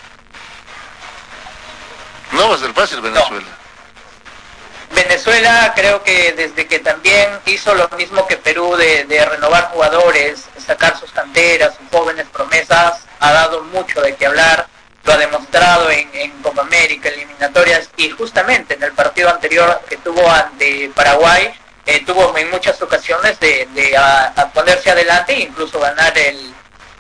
No 2.34 2.50
va 2.50 2.56
a 2.56 2.60
ser 2.60 2.74
fácil 2.74 3.00
Venezuela. 3.00 3.48
Venezuela 4.92 5.72
creo 5.74 6.04
que 6.04 6.34
desde 6.34 6.68
que 6.68 6.80
también 6.80 7.30
hizo 7.46 7.74
lo 7.76 7.88
mismo 7.96 8.28
que 8.28 8.36
Perú 8.36 8.76
de, 8.76 9.26
renovar 9.32 9.70
jugadores, 9.70 10.50
sacar 10.58 11.00
sus 11.00 11.14
canteras, 11.14 11.76
sus 11.78 11.98
jóvenes 11.98 12.28
promesas, 12.34 13.06
ha 13.22 13.32
dado 13.32 13.64
mucho 13.64 14.02
de 14.02 14.18
qué 14.18 14.26
hablar, 14.26 14.68
lo 15.06 15.14
ha 15.14 15.18
demostrado 15.18 15.90
en, 15.92 16.32
Copa 16.42 16.62
América, 16.62 17.10
eliminatorias 17.10 17.90
y 17.98 18.10
justamente 18.10 18.76
en 18.76 18.84
el 18.84 18.92
partido 18.94 19.30
anterior 19.30 19.82
que 19.90 19.98
tuvo 19.98 20.30
ante 20.30 20.92
Paraguay, 20.94 21.54
eh, 21.86 22.04
tuvo 22.06 22.36
en 22.38 22.50
muchas 22.50 22.82
ocasiones 22.82 23.40
de, 23.40 23.68
ponerse 24.54 24.92
adelante 24.92 25.34
e 25.34 25.42
incluso 25.42 25.80
ganar 25.80 26.18
el, 26.18 26.54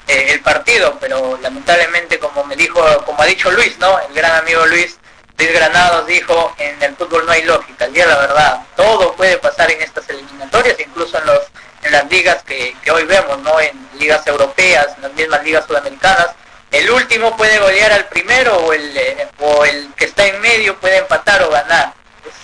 eh, 0.07 0.27
el 0.29 0.41
partido, 0.41 0.97
pero 0.99 1.37
lamentablemente 1.41 2.19
como 2.19 2.43
me 2.43 2.55
dijo, 2.55 2.81
como 3.05 3.21
ha 3.21 3.25
dicho 3.25 3.51
Luis, 3.51 3.77
¿no? 3.79 3.99
El 3.99 4.13
gran 4.13 4.35
amigo 4.35 4.65
Luis, 4.65 4.97
Luis 5.37 5.53
Granados 5.53 6.07
dijo, 6.07 6.55
en 6.57 6.81
el 6.81 6.95
fútbol 6.95 7.25
no 7.25 7.31
hay 7.31 7.43
lógica, 7.43 7.85
el 7.85 7.93
día 7.93 8.05
la 8.05 8.17
verdad, 8.17 8.61
todo 8.75 9.15
puede 9.15 9.37
pasar 9.37 9.71
en 9.71 9.81
estas 9.81 10.07
eliminatorias, 10.09 10.79
incluso 10.79 11.17
en 11.19 11.25
los 11.27 11.41
en 11.85 11.91
las 11.91 12.09
ligas 12.09 12.43
que, 12.43 12.75
hoy 12.91 13.03
vemos, 13.05 13.39
¿no? 13.41 13.59
En 13.59 13.87
ligas 13.99 14.25
europeas, 14.25 14.87
en 14.95 15.03
las 15.03 15.13
mismas 15.13 15.43
ligas 15.43 15.65
sudamericanas, 15.67 16.29
el 16.75 16.91
último 16.91 17.35
puede 17.37 17.57
golear 17.59 17.91
al 17.93 18.05
primero 18.07 18.57
o 18.57 18.73
el, 18.73 18.97
eh, 18.97 19.29
o 19.39 19.63
el 19.65 19.93
que 19.95 20.05
está 20.05 20.25
en 20.27 20.41
medio 20.41 20.75
puede 20.77 20.97
empatar 20.97 21.43
o 21.43 21.49
ganar. 21.49 21.93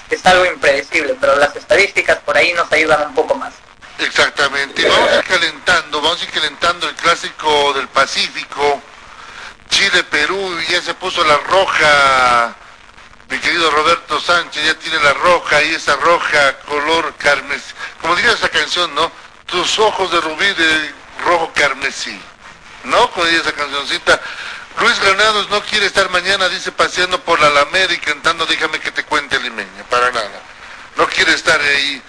es 0.09 0.25
algo 0.25 0.45
impredecible, 0.45 1.15
pero 1.19 1.35
las 1.35 1.55
estadísticas 1.55 2.17
por 2.19 2.37
ahí 2.37 2.53
nos 2.53 2.71
ayudan 2.71 3.07
un 3.07 3.13
poco 3.15 3.35
más. 3.35 3.53
Exactamente. 3.99 4.87
Vamos 4.87 5.09
a 5.09 5.17
ir 5.17 5.23
calentando, 5.23 6.01
vamos 6.01 6.21
a 6.21 6.23
ir 6.23 6.31
calentando 6.31 6.89
el 6.89 6.95
clásico 6.95 7.73
del 7.73 7.87
Pacífico. 7.89 8.81
Chile-Perú, 9.69 10.59
ya 10.69 10.81
se 10.81 10.93
puso 10.93 11.23
la 11.23 11.37
roja. 11.37 12.55
Mi 13.29 13.37
querido 13.37 13.69
Roberto 13.71 14.19
Sánchez 14.19 14.65
ya 14.65 14.73
tiene 14.75 14.99
la 15.03 15.13
roja 15.13 15.61
y 15.63 15.75
esa 15.75 15.95
roja 15.97 16.57
color 16.59 17.13
carmesí. 17.17 17.73
Como 18.01 18.15
diría 18.15 18.31
esa 18.31 18.49
canción, 18.49 18.93
¿no? 18.95 19.11
Tus 19.45 19.79
ojos 19.79 20.11
de 20.11 20.19
rubí 20.19 20.53
de 20.53 20.93
rojo 21.25 21.51
carmesí. 21.53 22.19
¿No? 22.83 23.11
Diría 23.23 23.41
esa 23.41 23.53
cancioncita. 23.53 24.19
Luis 24.79 24.99
Granados 24.99 25.49
no 25.49 25.61
quiere 25.63 25.85
estar 25.85 26.09
mañana, 26.09 26.47
dice, 26.49 26.71
paseando 26.71 27.19
por 27.21 27.39
la 27.39 27.47
Alameda 27.47 27.93
y 27.93 27.97
cantando 27.97 28.45
Déjame 28.45 28.79
que 28.79 28.91
te 28.91 29.03
cuente 29.03 29.39
limeña. 29.39 29.83
Para 29.89 30.11
nada. 30.11 30.41
No 30.95 31.07
quiere 31.07 31.33
estar 31.33 31.59
ahí. 31.59 32.01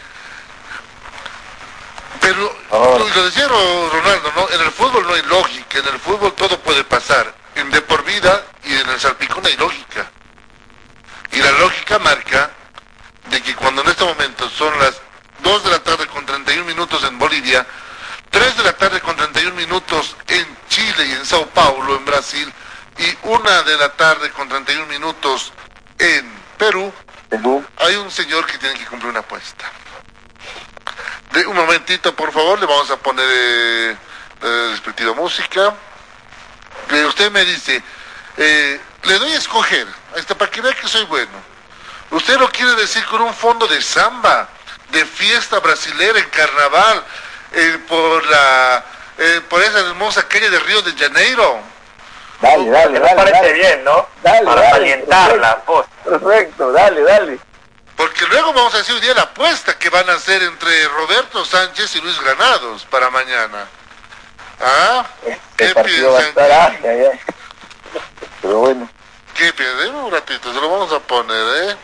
Pero, 2.21 2.57
lo 2.71 3.25
decía 3.25 3.49
Ronaldo, 3.49 4.33
¿no? 4.37 4.49
En 4.51 4.61
el 4.61 4.71
fútbol 4.71 5.05
no 5.07 5.15
hay 5.15 5.23
lógica, 5.23 5.79
en 5.79 5.89
el 5.89 5.99
fútbol 5.99 6.33
todo 6.35 6.59
puede 6.61 6.85
pasar. 6.85 7.35
En 7.55 7.71
de 7.71 7.83
por 7.83 8.05
vida 8.05 8.45
y 8.65 8.75
en 8.75 8.89
el 8.89 9.01
salpicón 9.01 9.45
hay 9.45 9.57
lógica. 9.57 10.11
Y 11.33 11.39
la 11.39 11.51
lógica 11.53 11.99
marca 11.99 12.51
de 13.29 13.43
que 13.43 13.55
cuando 13.55 13.83
en 13.83 13.89
este 13.89 14.05
momento 14.05 14.49
son 14.51 14.79
las 14.79 15.01
2 15.43 15.65
de 15.65 15.71
la 15.71 15.79
tarde 15.81 16.07
con 16.07 16.25
31 16.25 16.65
minutos 16.65 17.03
en 17.05 17.19
Bolivia, 17.19 17.67
3 18.31 18.57
de 18.57 18.63
la 18.63 18.73
tarde 18.75 19.01
con 19.01 19.17
31 19.17 19.55
minutos 19.55 20.17
en 20.29 20.52
Chile 20.73 21.05
y 21.05 21.13
en 21.13 21.27
Sao 21.27 21.47
Paulo, 21.51 21.97
en 21.97 22.05
Brasil, 22.07 22.51
y 22.97 23.29
1 23.29 23.63
de 23.65 23.77
la 23.77 23.91
tarde 23.91 24.31
con 24.31 24.49
31 24.49 24.87
minutos 24.87 25.53
en 25.99 26.33
Perú, 26.57 26.91
hay 27.77 27.97
un 27.97 28.11
señor 28.11 28.47
que 28.47 28.57
tiene 28.57 28.79
que 28.79 28.87
cumplir 28.87 29.11
una 29.11 29.21
apuesta. 29.21 29.71
De, 31.33 31.47
un 31.47 31.57
momentito, 31.57 32.17
por 32.17 32.33
favor, 32.33 32.59
le 32.59 32.65
vamos 32.65 32.91
a 32.91 32.97
poner 32.97 33.27
eh, 33.29 33.97
eh, 34.41 34.69
respectiva 34.71 35.13
música. 35.13 35.75
Eh, 36.91 37.05
usted 37.05 37.31
me 37.31 37.45
dice, 37.45 37.83
eh, 38.39 38.81
le 39.03 39.19
doy 39.19 39.31
a 39.31 39.37
escoger, 39.37 39.87
hasta 40.17 40.39
para 40.39 40.51
que 40.51 40.63
vea 40.63 40.73
que 40.73 40.89
soy 40.89 41.05
bueno. 41.05 41.53
Usted 42.13 42.39
lo 42.39 42.51
quiere 42.51 42.75
decir 42.77 43.05
con 43.05 43.21
un 43.21 43.35
fondo 43.35 43.67
de 43.67 43.83
samba, 43.83 44.49
de 44.91 45.05
fiesta 45.05 45.61
brasilera 45.61 46.19
en 46.19 46.31
carnaval, 46.31 47.05
eh, 47.53 47.79
por 47.87 48.25
la 48.27 48.87
eh, 49.19 49.41
por 49.49 49.63
esa 49.63 49.81
hermosa 49.81 50.27
calle 50.29 50.51
de 50.51 50.59
Río 50.61 50.83
de 50.83 50.93
Janeiro. 50.93 51.61
Dale, 52.41 52.71
dale, 52.71 52.91
Me 52.91 53.01
dale. 53.01 53.15
parece 53.17 53.37
dale. 53.37 53.53
bien, 53.53 53.85
¿no? 53.85 54.09
Dale, 54.23 54.45
Para 54.45 54.61
dale, 54.63 54.77
alientarla, 54.77 55.63
pues. 55.65 55.87
Perfecto, 56.05 56.73
dale, 56.73 57.03
dale. 57.03 57.39
Porque 57.97 58.27
luego 58.27 58.53
vamos 58.53 58.75
a 58.75 58.79
hacer 58.79 58.95
hoy 58.97 59.01
día 59.01 59.15
la 59.15 59.23
apuesta 59.23 59.79
que 59.79 59.89
van 59.91 60.09
a 60.11 60.15
hacer 60.15 60.43
entre 60.43 60.89
Roberto 60.89 61.45
Sánchez 61.45 61.95
y 61.97 62.01
Luis 62.01 62.21
Granados 62.21 62.85
para 62.87 63.11
mañana. 63.11 63.67
¿Ah? 64.61 65.07
Este 65.25 65.41
¿Qué 65.57 65.75
partido 65.75 66.13
va 66.13 66.19
a 66.19 66.23
piensan? 66.23 67.19
Pero 68.41 68.59
bueno, 68.59 68.89
¿Qué 69.37 69.53
piensan? 69.53 69.95
Un 69.95 70.11
ratito, 70.11 70.53
se 70.53 70.61
lo 70.61 70.69
vamos 70.69 70.93
a 70.93 70.99
poner, 70.99 71.71
¿eh? 71.71 71.77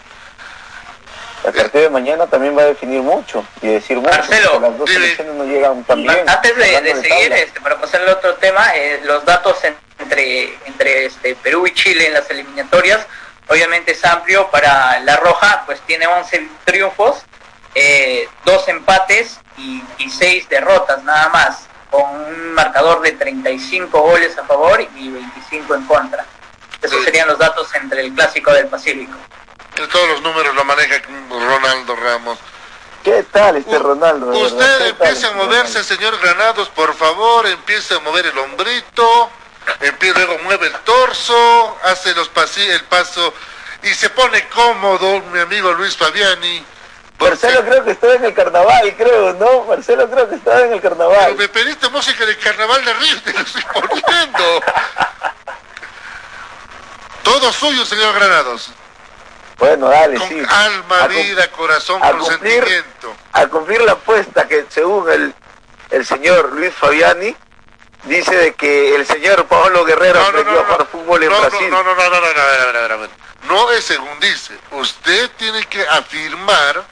El 1.49 1.55
partido 1.55 1.85
de 1.85 1.91
mañana 1.91 2.27
también 2.27 2.57
va 2.57 2.63
a 2.63 2.67
definir 2.67 3.01
mucho 3.03 3.45
y 3.63 3.69
decir 3.69 3.97
mucho. 3.99 4.11
Marcelo, 4.11 4.53
porque 4.53 4.69
las 4.69 4.79
dos 4.79 4.91
selecciones 4.91 5.35
no 5.35 5.45
llegan 5.45 5.85
tan 5.85 6.03
bien. 6.03 6.29
Antes 6.29 6.57
de, 6.57 6.95
seguir, 7.01 7.33
este, 7.33 7.61
para 7.61 7.81
pasar 7.81 8.03
al 8.03 8.09
otro 8.11 8.35
tema, 8.37 8.75
eh, 8.77 9.01
los 9.05 9.25
datos 9.25 9.63
en- 9.65 9.77
entre, 9.99 10.55
entre 10.67 11.07
este, 11.07 11.35
Perú 11.37 11.67
y 11.67 11.75
Chile 11.75 12.07
en 12.07 12.15
las 12.15 12.29
eliminatorias, 12.31 13.07
obviamente 13.49 13.93
es 13.93 14.05
amplio. 14.05 14.49
Para 14.51 15.01
La 15.01 15.17
Roja, 15.17 15.63
pues 15.67 15.81
tiene 15.83 16.07
11 16.07 16.49
triunfos, 16.65 17.23
eh, 17.75 18.29
dos 18.45 18.67
empates 18.69 19.39
y, 19.57 19.83
y 19.99 20.11
6 20.11 20.49
derrotas 20.49 21.03
nada 21.05 21.29
más, 21.31 21.67
con 21.91 22.03
un 22.11 22.53
marcador 22.55 23.01
de 23.03 23.13
35 23.13 24.01
goles 24.01 24.37
a 24.39 24.45
favor 24.45 24.81
y 24.97 25.09
25 25.11 25.75
en 25.75 25.87
contra. 25.87 26.25
Esos 26.81 27.03
serían 27.05 27.27
los 27.27 27.39
datos 27.39 27.75
entre 27.75 28.03
el 28.03 28.13
Clásico 28.15 28.53
del 28.53 28.67
Pacífico. 28.69 29.17
Todos 29.87 30.09
los 30.09 30.23
números 30.23 30.55
lo 30.55 30.65
maneja 30.65 31.01
Ronaldo 31.31 31.95
Ramos. 31.97 32.39
¿Qué 33.05 33.23
tal 33.31 33.57
este 33.57 33.79
Ronaldo? 33.79 34.27
verdad? 34.27 34.43
Usted 34.43 34.79
¿Qué 34.79 34.89
empiece 34.89 35.27
a 35.27 35.31
tal, 35.31 35.37
moverse, 35.39 35.85
señor 35.85 36.19
Granados, 36.19 36.69
por 36.71 36.95
favor, 36.95 37.47
empiece 37.47 37.95
a 37.95 38.01
mover 38.01 38.27
el 38.27 38.37
hombrito, 38.39 39.31
empieza, 39.81 40.19
luego 40.19 40.39
mueve 40.43 40.67
el 40.67 40.75
torso, 40.81 41.79
hace 41.85 42.15
los 42.15 42.29
pasi 42.29 42.61
el 42.63 42.83
paso 42.85 43.33
y 43.83 43.89
se 43.95 44.11
pone 44.11 44.49
cómodo, 44.49 45.21
mi 45.33 45.39
amigo 45.39 45.73
Luis 45.75 45.97
Fabiani. 45.97 46.65
porque- 47.17 47.31
Marcelo 47.47 47.65
creo 47.65 47.85
que 47.85 47.91
estaba 47.93 48.15
en 48.15 48.25
el 48.27 48.35
carnaval, 48.35 48.95
creo, 48.97 49.33
¿no? 49.35 49.65
Marcelo 49.65 50.09
creo 50.11 50.29
que 50.29 50.35
estaba 50.37 50.61
en 50.61 50.73
el 50.73 50.81
Pero 50.81 50.97
carnaval. 50.97 51.35
me 51.37 51.49
pediste 51.49 51.89
música 51.89 52.27
del 52.27 52.39
carnaval 52.39 52.85
de 52.85 52.93
Río, 52.95 53.23
te 53.23 53.33
lo 53.33 53.41
estoy 53.41 53.63
poniendo. 53.73 54.63
Todo 57.23 57.53
suyo, 57.53 57.85
señor 57.85 58.15
Granados. 58.15 58.71
Bueno, 59.59 59.89
dale, 59.89 60.19
Con 60.19 60.29
sí. 60.29 60.43
alma, 60.49 61.03
A 61.05 61.09
vida, 61.09 61.51
corazón, 61.51 62.03
a 62.03 62.13
cumplir- 62.13 62.65
sentimiento. 62.65 63.17
a 63.33 63.47
cumplir 63.49 63.81
la 63.83 63.93
apuesta 63.93 64.47
que 64.47 64.67
según 64.69 65.11
el, 65.11 65.35
el 65.91 66.07
señor 66.07 66.53
Luis 66.53 66.73
Fabiani 66.75 67.37
dice 68.05 68.37
de 68.37 68.55
que 68.55 68.95
el 68.95 69.05
señor 69.07 69.47
Pablo 69.47 69.85
Guerrero 69.85 70.21
aprendió 70.21 70.61
a 70.61 70.65
jugar 70.65 70.87
fútbol 70.87 71.23
en 71.25 71.31
no, 71.31 71.41
Brasil. 71.41 71.71
No, 71.71 71.83
no, 71.83 71.95
no, 71.95 72.03
no, 72.03 72.11
no, 72.11 72.21
no, 72.21 72.33
no, 72.35 72.41
a 72.41 72.47
ver, 72.47 72.77
a 72.77 72.81
ver, 72.83 72.93
a 72.93 72.97
ver. 72.97 73.11
No 73.49 73.71
es 73.73 73.85
según 73.85 74.21
dice. 74.21 74.55
Usted 74.71 75.31
tiene 75.37 75.65
que 75.67 75.83
afirmar. 75.89 76.85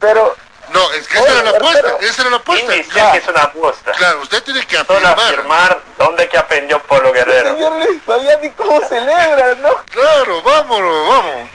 Pero 0.00 0.36
No, 0.72 0.92
es 0.92 1.06
que 1.08 1.18
Oye, 1.18 1.26
esa 1.28 1.40
era 1.40 1.50
la 1.50 1.56
apuesta. 1.56 1.96
Esa 2.00 2.22
era 2.22 2.30
la 2.30 2.36
apuesta. 2.38 2.74
Indicia 2.76 3.12
que 3.12 3.18
es 3.18 3.28
una 3.28 3.42
apuesta. 3.42 3.92
Claro, 3.92 4.20
usted 4.20 4.42
tiene 4.42 4.66
que 4.66 4.76
afirmar. 4.78 5.18
afirmar 5.18 5.80
dónde 5.96 6.28
que 6.28 6.36
aprendió 6.38 6.82
Polo 6.82 7.08
el 7.08 7.14
Guerrero. 7.14 7.54
señor 7.54 7.72
Luis 7.84 8.02
Fabiani 8.04 8.50
cómo 8.50 8.80
celebra, 8.88 9.54
¿no? 9.56 9.74
Claro, 9.90 10.42
vámonos, 10.42 11.08
vamos. 11.08 11.50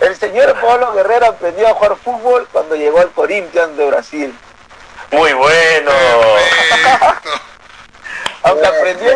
El 0.00 0.16
señor 0.16 0.58
Pablo 0.60 0.92
Guerrero 0.92 1.26
aprendió 1.26 1.68
a 1.68 1.74
jugar 1.74 1.96
fútbol 2.02 2.48
cuando 2.52 2.74
llegó 2.74 3.00
al 3.00 3.10
Corinthians 3.10 3.76
de 3.76 3.86
Brasil. 3.86 4.38
Muy 5.10 5.32
bueno. 5.34 5.90
Aunque 8.42 8.66
aprendió 8.66 9.12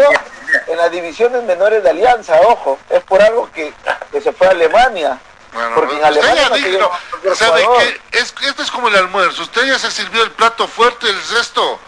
en 0.66 0.76
las 0.76 0.90
divisiones 0.90 1.42
menores 1.44 1.82
de 1.82 1.90
Alianza, 1.90 2.38
ojo, 2.42 2.78
es 2.90 3.02
por 3.04 3.22
algo 3.22 3.50
que, 3.52 3.72
que 4.12 4.20
se 4.20 4.32
fue 4.32 4.46
a 4.46 4.50
Alemania. 4.50 5.18
Bueno, 5.52 5.70
Porque 5.74 5.94
en 5.94 6.04
usted 6.04 6.08
Alemania 6.20 6.42
ya 6.42 6.48
no 6.48 6.54
se 6.56 6.60
dijo, 6.62 6.70
lleva 6.70 7.00
cualquier 7.10 7.36
¿sabe 7.36 7.64
jugador. 7.64 7.82
qué? 8.10 8.18
Es, 8.18 8.34
esto 8.42 8.62
es 8.62 8.70
como 8.70 8.88
el 8.88 8.96
almuerzo. 8.96 9.42
Usted 9.42 9.64
ya 9.66 9.78
se 9.78 9.90
sirvió 9.90 10.22
el 10.22 10.32
plato 10.32 10.68
fuerte, 10.68 11.08
el 11.08 11.28
resto 11.30 11.78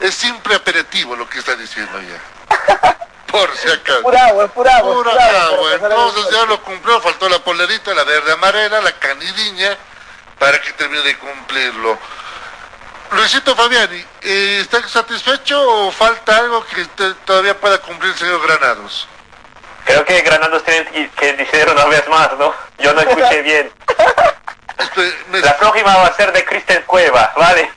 es 0.00 0.14
simple 0.14 0.54
aperitivo 0.54 1.16
lo 1.16 1.28
que 1.28 1.38
está 1.38 1.56
diciendo 1.56 1.98
ya. 2.02 2.56
Por 3.34 3.56
si 3.56 3.68
acaso. 3.68 4.02
Pura 4.02 4.26
agua, 4.26 4.44
es 4.44 4.50
pura 4.52 4.76
agua. 4.76 4.94
Pura 4.94 5.10
pura 5.10 5.44
agua, 5.46 5.72
entonces 5.74 6.26
ya 6.30 6.44
lo 6.46 6.60
cumplió, 6.62 7.00
faltó 7.00 7.28
la 7.28 7.40
polerita, 7.40 7.92
la 7.92 8.04
verde 8.04 8.30
amarela, 8.32 8.80
la 8.80 8.92
canidiña, 8.92 9.76
para 10.38 10.60
que 10.60 10.72
termine 10.74 11.02
de 11.02 11.18
cumplirlo. 11.18 11.98
Luisito 13.10 13.56
Fabiani, 13.56 14.04
eh, 14.22 14.58
¿está 14.60 14.86
satisfecho 14.88 15.60
o 15.86 15.90
falta 15.90 16.36
algo 16.36 16.64
que 16.66 16.82
usted 16.82 17.12
todavía 17.24 17.58
pueda 17.58 17.78
cumplir 17.78 18.12
el 18.12 18.18
señor 18.18 18.40
Granados? 18.46 19.08
Creo 19.84 20.04
que 20.04 20.20
Granados 20.22 20.62
tiene 20.64 21.10
que- 21.16 21.32
decir 21.34 21.68
una 21.68 21.84
vez 21.86 22.06
más, 22.08 22.32
¿no? 22.38 22.54
Yo 22.78 22.92
no 22.94 23.00
escuché 23.00 23.42
bien. 23.42 23.72
Me, 25.30 25.40
La 25.40 25.56
próxima 25.56 25.96
va 25.96 26.06
a 26.06 26.14
ser 26.14 26.32
de 26.32 26.44
Cristian 26.44 26.82
Cueva, 26.86 27.32
¿vale? 27.36 27.70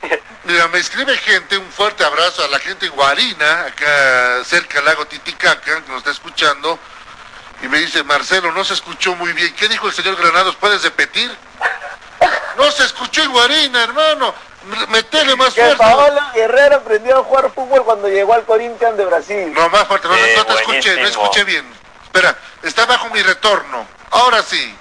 Mira, 0.48 0.66
me 0.68 0.78
escribe 0.78 1.16
gente, 1.18 1.58
un 1.58 1.70
fuerte 1.70 2.02
abrazo 2.04 2.42
a 2.42 2.48
la 2.48 2.58
gente 2.58 2.86
en 2.86 2.92
Guarina, 2.92 3.66
acá 3.66 4.42
cerca 4.44 4.76
del 4.76 4.86
lago 4.86 5.06
Titicaca, 5.06 5.60
que 5.82 5.88
nos 5.90 5.98
está 5.98 6.10
escuchando, 6.10 6.78
y 7.62 7.68
me 7.68 7.78
dice, 7.78 8.02
Marcelo, 8.02 8.50
no 8.52 8.64
se 8.64 8.74
escuchó 8.74 9.14
muy 9.14 9.32
bien. 9.34 9.54
¿Qué 9.54 9.68
dijo 9.68 9.86
el 9.88 9.92
señor 9.92 10.16
Granados? 10.16 10.56
¿Puedes 10.56 10.82
repetir? 10.82 11.30
No 12.56 12.70
se 12.70 12.84
escuchó 12.84 13.22
en 13.22 13.30
Guarina, 13.30 13.84
hermano. 13.84 14.34
Metele 14.88 15.36
más 15.36 15.54
Que 15.54 15.62
fuerte. 15.62 15.76
Paolo 15.76 16.20
Guerrero 16.34 16.76
aprendió 16.76 17.18
a 17.18 17.24
jugar 17.24 17.50
fútbol 17.52 17.84
cuando 17.84 18.08
llegó 18.08 18.34
al 18.34 18.44
Corinthians 18.44 18.96
de 18.96 19.04
Brasil. 19.04 19.52
No, 19.52 19.68
más 19.68 19.84
fuerte, 19.86 20.08
no, 20.08 20.14
Eh, 20.14 20.44
te 20.46 20.54
escuché, 20.54 21.00
no 21.00 21.06
escuché 21.06 21.44
bien. 21.44 21.64
Espera, 22.04 22.36
está 22.62 22.86
bajo 22.86 23.08
mi 23.10 23.22
retorno. 23.22 23.86
Ahora 24.10 24.42
sí. 24.42 24.76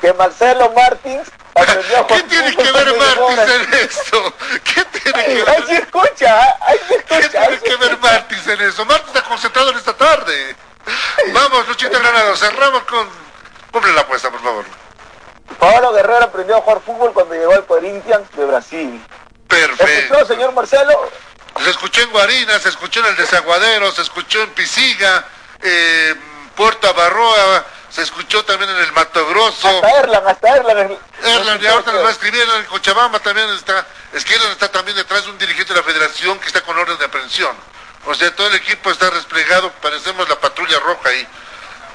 Que 0.00 0.12
Marcelo 0.12 0.72
Martins 0.72 1.28
¿Qué 2.08 2.22
tiene 2.24 2.54
que 2.56 2.72
ver 2.72 2.94
Martins 2.96 3.50
en 3.50 3.74
esto? 3.74 4.34
¿Qué 4.64 4.84
tiene 4.84 5.12
que 5.12 5.18
Ahí 5.18 5.42
ver? 5.42 5.80
escucha, 5.82 6.56
¿Qué 6.88 6.96
escucha. 6.96 7.30
tiene 7.30 7.58
que 7.60 7.76
ver. 7.76 7.98
Martins 7.98 8.46
en 8.46 8.60
eso? 8.60 8.84
Martins 8.84 9.08
está 9.16 9.28
concentrado 9.28 9.70
en 9.70 9.78
esta 9.78 9.96
tarde. 9.96 10.56
Vamos, 11.32 11.66
Luchita 11.68 11.98
Granado, 11.98 12.36
cerramos 12.36 12.82
con... 12.84 13.08
Cumple 13.72 13.92
la 13.92 14.02
apuesta, 14.02 14.30
por 14.30 14.42
favor. 14.42 14.64
Paolo 15.58 15.92
Guerrero 15.92 16.24
aprendió 16.24 16.56
a 16.56 16.60
jugar 16.60 16.80
fútbol 16.84 17.12
cuando 17.12 17.34
llegó 17.34 17.52
al 17.54 17.64
Corinthians 17.66 18.30
de 18.36 18.44
Brasil. 18.44 19.04
Perfecto. 19.48 19.84
¿Escuchó, 20.14 20.26
señor 20.26 20.52
Marcelo? 20.52 21.10
Se 21.62 21.70
escuchó 21.70 22.02
en 22.02 22.10
Guarina, 22.10 22.58
se 22.58 22.68
escuchó 22.68 23.00
en 23.00 23.06
el 23.06 23.16
Desaguadero, 23.16 23.90
se 23.92 24.02
escuchó 24.02 24.42
en 24.42 24.50
Pisiga, 24.50 25.24
eh, 25.62 26.14
Puerto 26.54 26.92
Barroa, 26.92 27.64
se 27.90 28.02
escuchó 28.02 28.44
también 28.44 28.70
en 28.70 28.78
el 28.78 28.92
Mato 28.92 29.26
Grosso. 29.28 29.68
Hasta 29.68 29.90
Erlan, 29.98 30.26
hasta 30.26 30.56
Erlan. 30.56 30.98
Erlan, 31.24 31.62
y 31.62 31.66
ahorita 31.66 31.92
nos 31.92 32.04
va 32.04 32.08
a 32.08 32.12
escribir, 32.12 32.42
en 32.58 32.64
Cochabamba 32.66 33.18
también 33.20 33.48
está, 33.50 33.86
es 34.12 34.24
que 34.24 34.34
Erlan 34.34 34.52
está 34.52 34.68
también 34.70 34.96
detrás 34.96 35.24
de 35.24 35.30
un 35.30 35.38
dirigente 35.38 35.72
de 35.72 35.80
la 35.80 35.84
federación 35.84 36.38
que 36.38 36.46
está 36.46 36.60
con 36.62 36.78
orden 36.78 36.98
de 36.98 37.04
aprehensión. 37.04 37.56
O 38.06 38.14
sea, 38.14 38.34
todo 38.34 38.48
el 38.48 38.54
equipo 38.54 38.90
está 38.90 39.10
desplegado, 39.10 39.70
parecemos 39.82 40.28
la 40.28 40.36
patrulla 40.36 40.78
roja 40.80 41.08
ahí. 41.08 41.26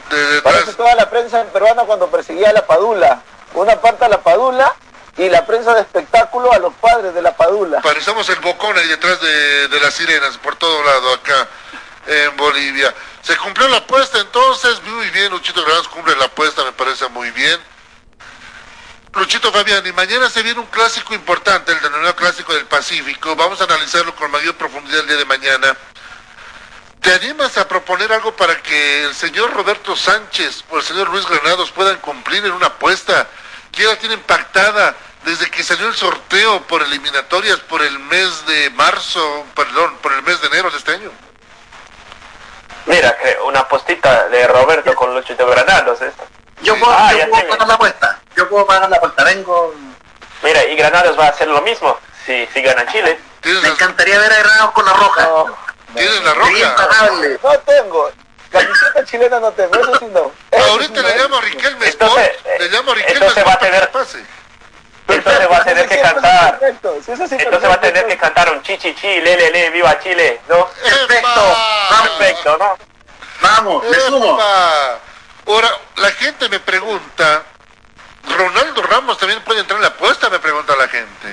De, 0.09 0.17
detrás. 0.17 0.53
Parece 0.55 0.73
toda 0.73 0.95
la 0.95 1.09
prensa 1.09 1.43
peruana 1.45 1.83
cuando 1.83 2.09
perseguía 2.09 2.49
a 2.49 2.53
la 2.53 2.65
Padula. 2.65 3.21
Una 3.53 3.79
parte 3.79 4.05
a 4.05 4.09
la 4.09 4.21
Padula 4.21 4.73
y 5.17 5.29
la 5.29 5.45
prensa 5.45 5.73
de 5.73 5.81
espectáculo 5.81 6.51
a 6.51 6.59
los 6.59 6.73
padres 6.73 7.13
de 7.13 7.21
la 7.21 7.35
Padula. 7.35 7.81
Parecemos 7.81 8.27
el 8.29 8.39
bocón 8.39 8.77
ahí 8.77 8.87
detrás 8.87 9.21
de, 9.21 9.67
de 9.67 9.79
las 9.79 9.93
sirenas, 9.93 10.37
por 10.37 10.55
todo 10.55 10.83
lado 10.83 11.13
acá 11.13 11.47
en 12.07 12.37
Bolivia. 12.37 12.93
Se 13.21 13.37
cumplió 13.37 13.67
la 13.69 13.77
apuesta 13.77 14.19
entonces, 14.19 14.81
muy 14.83 15.09
bien, 15.11 15.31
Luchito 15.31 15.63
Granados 15.63 15.87
cumple 15.87 16.15
la 16.15 16.25
apuesta, 16.25 16.63
me 16.63 16.71
parece 16.71 17.07
muy 17.09 17.31
bien. 17.31 17.59
Luchito 19.13 19.51
Fabián, 19.51 19.85
y 19.85 19.91
mañana 19.91 20.29
se 20.29 20.41
viene 20.41 20.59
un 20.59 20.67
clásico 20.67 21.13
importante, 21.13 21.73
el 21.73 21.81
denominado 21.81 22.15
Clásico 22.15 22.53
del 22.53 22.65
Pacífico. 22.65 23.35
Vamos 23.35 23.59
a 23.59 23.65
analizarlo 23.65 24.15
con 24.15 24.31
mayor 24.31 24.55
profundidad 24.55 25.01
el 25.01 25.07
día 25.07 25.17
de 25.17 25.25
mañana. 25.25 25.75
¿Te 27.01 27.13
animas 27.13 27.57
a 27.57 27.67
proponer 27.67 28.13
algo 28.13 28.33
para 28.35 28.61
que 28.61 29.03
el 29.03 29.13
señor 29.13 29.51
Roberto 29.53 29.97
Sánchez 29.97 30.63
o 30.69 30.77
el 30.77 30.83
señor 30.83 31.09
Luis 31.09 31.25
Granados 31.25 31.71
puedan 31.71 31.97
cumplir 31.97 32.45
en 32.45 32.51
una 32.51 32.67
apuesta 32.67 33.27
que 33.71 33.83
ya 33.83 33.97
tienen 33.97 34.21
pactada 34.21 34.95
desde 35.25 35.49
que 35.49 35.63
salió 35.63 35.87
el 35.87 35.95
sorteo 35.95 36.61
por 36.67 36.81
eliminatorias 36.81 37.59
por 37.59 37.81
el 37.81 37.99
mes 37.99 38.45
de 38.45 38.69
marzo, 38.71 39.45
perdón, 39.55 39.97
por 40.01 40.13
el 40.13 40.23
mes 40.23 40.39
de 40.41 40.47
enero 40.47 40.71
de 40.71 40.77
este 40.77 40.93
año? 40.93 41.11
Mira, 42.85 43.15
que 43.17 43.37
una 43.45 43.67
postita 43.67 44.27
de 44.29 44.47
Roberto 44.47 44.93
con 44.95 45.13
Luchito 45.13 45.45
Granados. 45.47 46.01
¿eh? 46.01 46.11
Yo 46.61 46.77
puedo, 46.79 46.91
Ah, 46.95 47.11
yo 47.11 47.19
ya 47.19 47.27
puedo 47.27 47.47
pagar 47.47 47.67
la 47.67 47.73
apuesta. 47.75 48.19
Yo 48.35 48.49
puedo 48.49 48.65
pagar 48.65 48.89
la 48.89 48.97
apuesta. 48.97 49.23
Vengo. 49.23 49.73
Mira, 50.43 50.63
y 50.65 50.75
Granados 50.75 51.17
va 51.19 51.25
a 51.25 51.29
hacer 51.29 51.47
lo 51.47 51.61
mismo 51.61 51.97
si, 52.25 52.47
si 52.53 52.61
gana 52.61 52.85
Chile. 52.91 53.19
¿Tienes, 53.41 53.61
Me 53.63 53.69
encantaría 53.69 54.17
ver 54.19 54.31
a 54.31 54.37
Granados 54.39 54.71
con 54.71 54.85
la 54.85 54.93
roja. 54.93 55.21
No, 55.23 55.57
¿tienes 55.95 56.23
la 56.23 56.33
roja? 56.33 56.51
impagable. 56.51 57.39
no 57.43 57.59
tengo. 57.59 58.11
Camiseta 58.51 59.05
chilena 59.05 59.39
no 59.39 59.51
tengo, 59.53 59.73
eso 59.75 59.95
sí 59.99 60.05
no. 60.11 60.31
Eso 60.51 60.63
sí 60.65 60.69
Ahorita 60.71 61.01
no, 61.01 61.07
le 61.07 61.13
¿eh? 61.15 61.17
llamo 61.19 61.37
a 61.37 61.41
Riquelme 61.41 61.87
Sport, 61.87 62.11
Entonces, 62.11 62.59
le 62.59 62.69
llamo 62.69 62.91
a 62.91 62.95
Riquelme 62.95 63.17
entonces 63.25 63.47
va 63.47 63.53
a 63.53 63.59
tener- 63.59 63.91
pase. 63.91 64.25
Entonces 65.07 65.51
va 65.51 65.57
a 65.57 65.63
tener 65.63 65.87
que 65.87 65.99
cantar. 66.01 66.59
Entonces 66.61 67.19
va 67.69 67.73
a 67.73 67.81
tener 67.81 68.07
que 68.07 68.17
cantar 68.17 68.51
un 68.51 68.61
chi 68.61 68.77
chi 68.77 68.93
chi, 68.95 69.19
le 69.21 69.35
le 69.35 69.51
le, 69.51 69.69
viva 69.71 69.99
Chile, 69.99 70.41
¿no? 70.47 70.67
Perfecto. 70.83 71.57
Perfecto, 72.17 72.57
¿no? 72.57 72.77
Vamos, 73.41 73.83
me. 73.83 73.97
Ahora, 75.47 75.69
la 75.97 76.11
gente 76.11 76.47
me 76.49 76.59
pregunta, 76.59 77.43
¿Ronaldo 78.37 78.81
Ramos 78.83 79.17
también 79.17 79.41
puede 79.43 79.61
entrar 79.61 79.77
en 79.77 79.81
la 79.83 79.87
apuesta? 79.89 80.29
Me 80.29 80.39
pregunta 80.39 80.75
la 80.75 80.87
gente. 80.87 81.27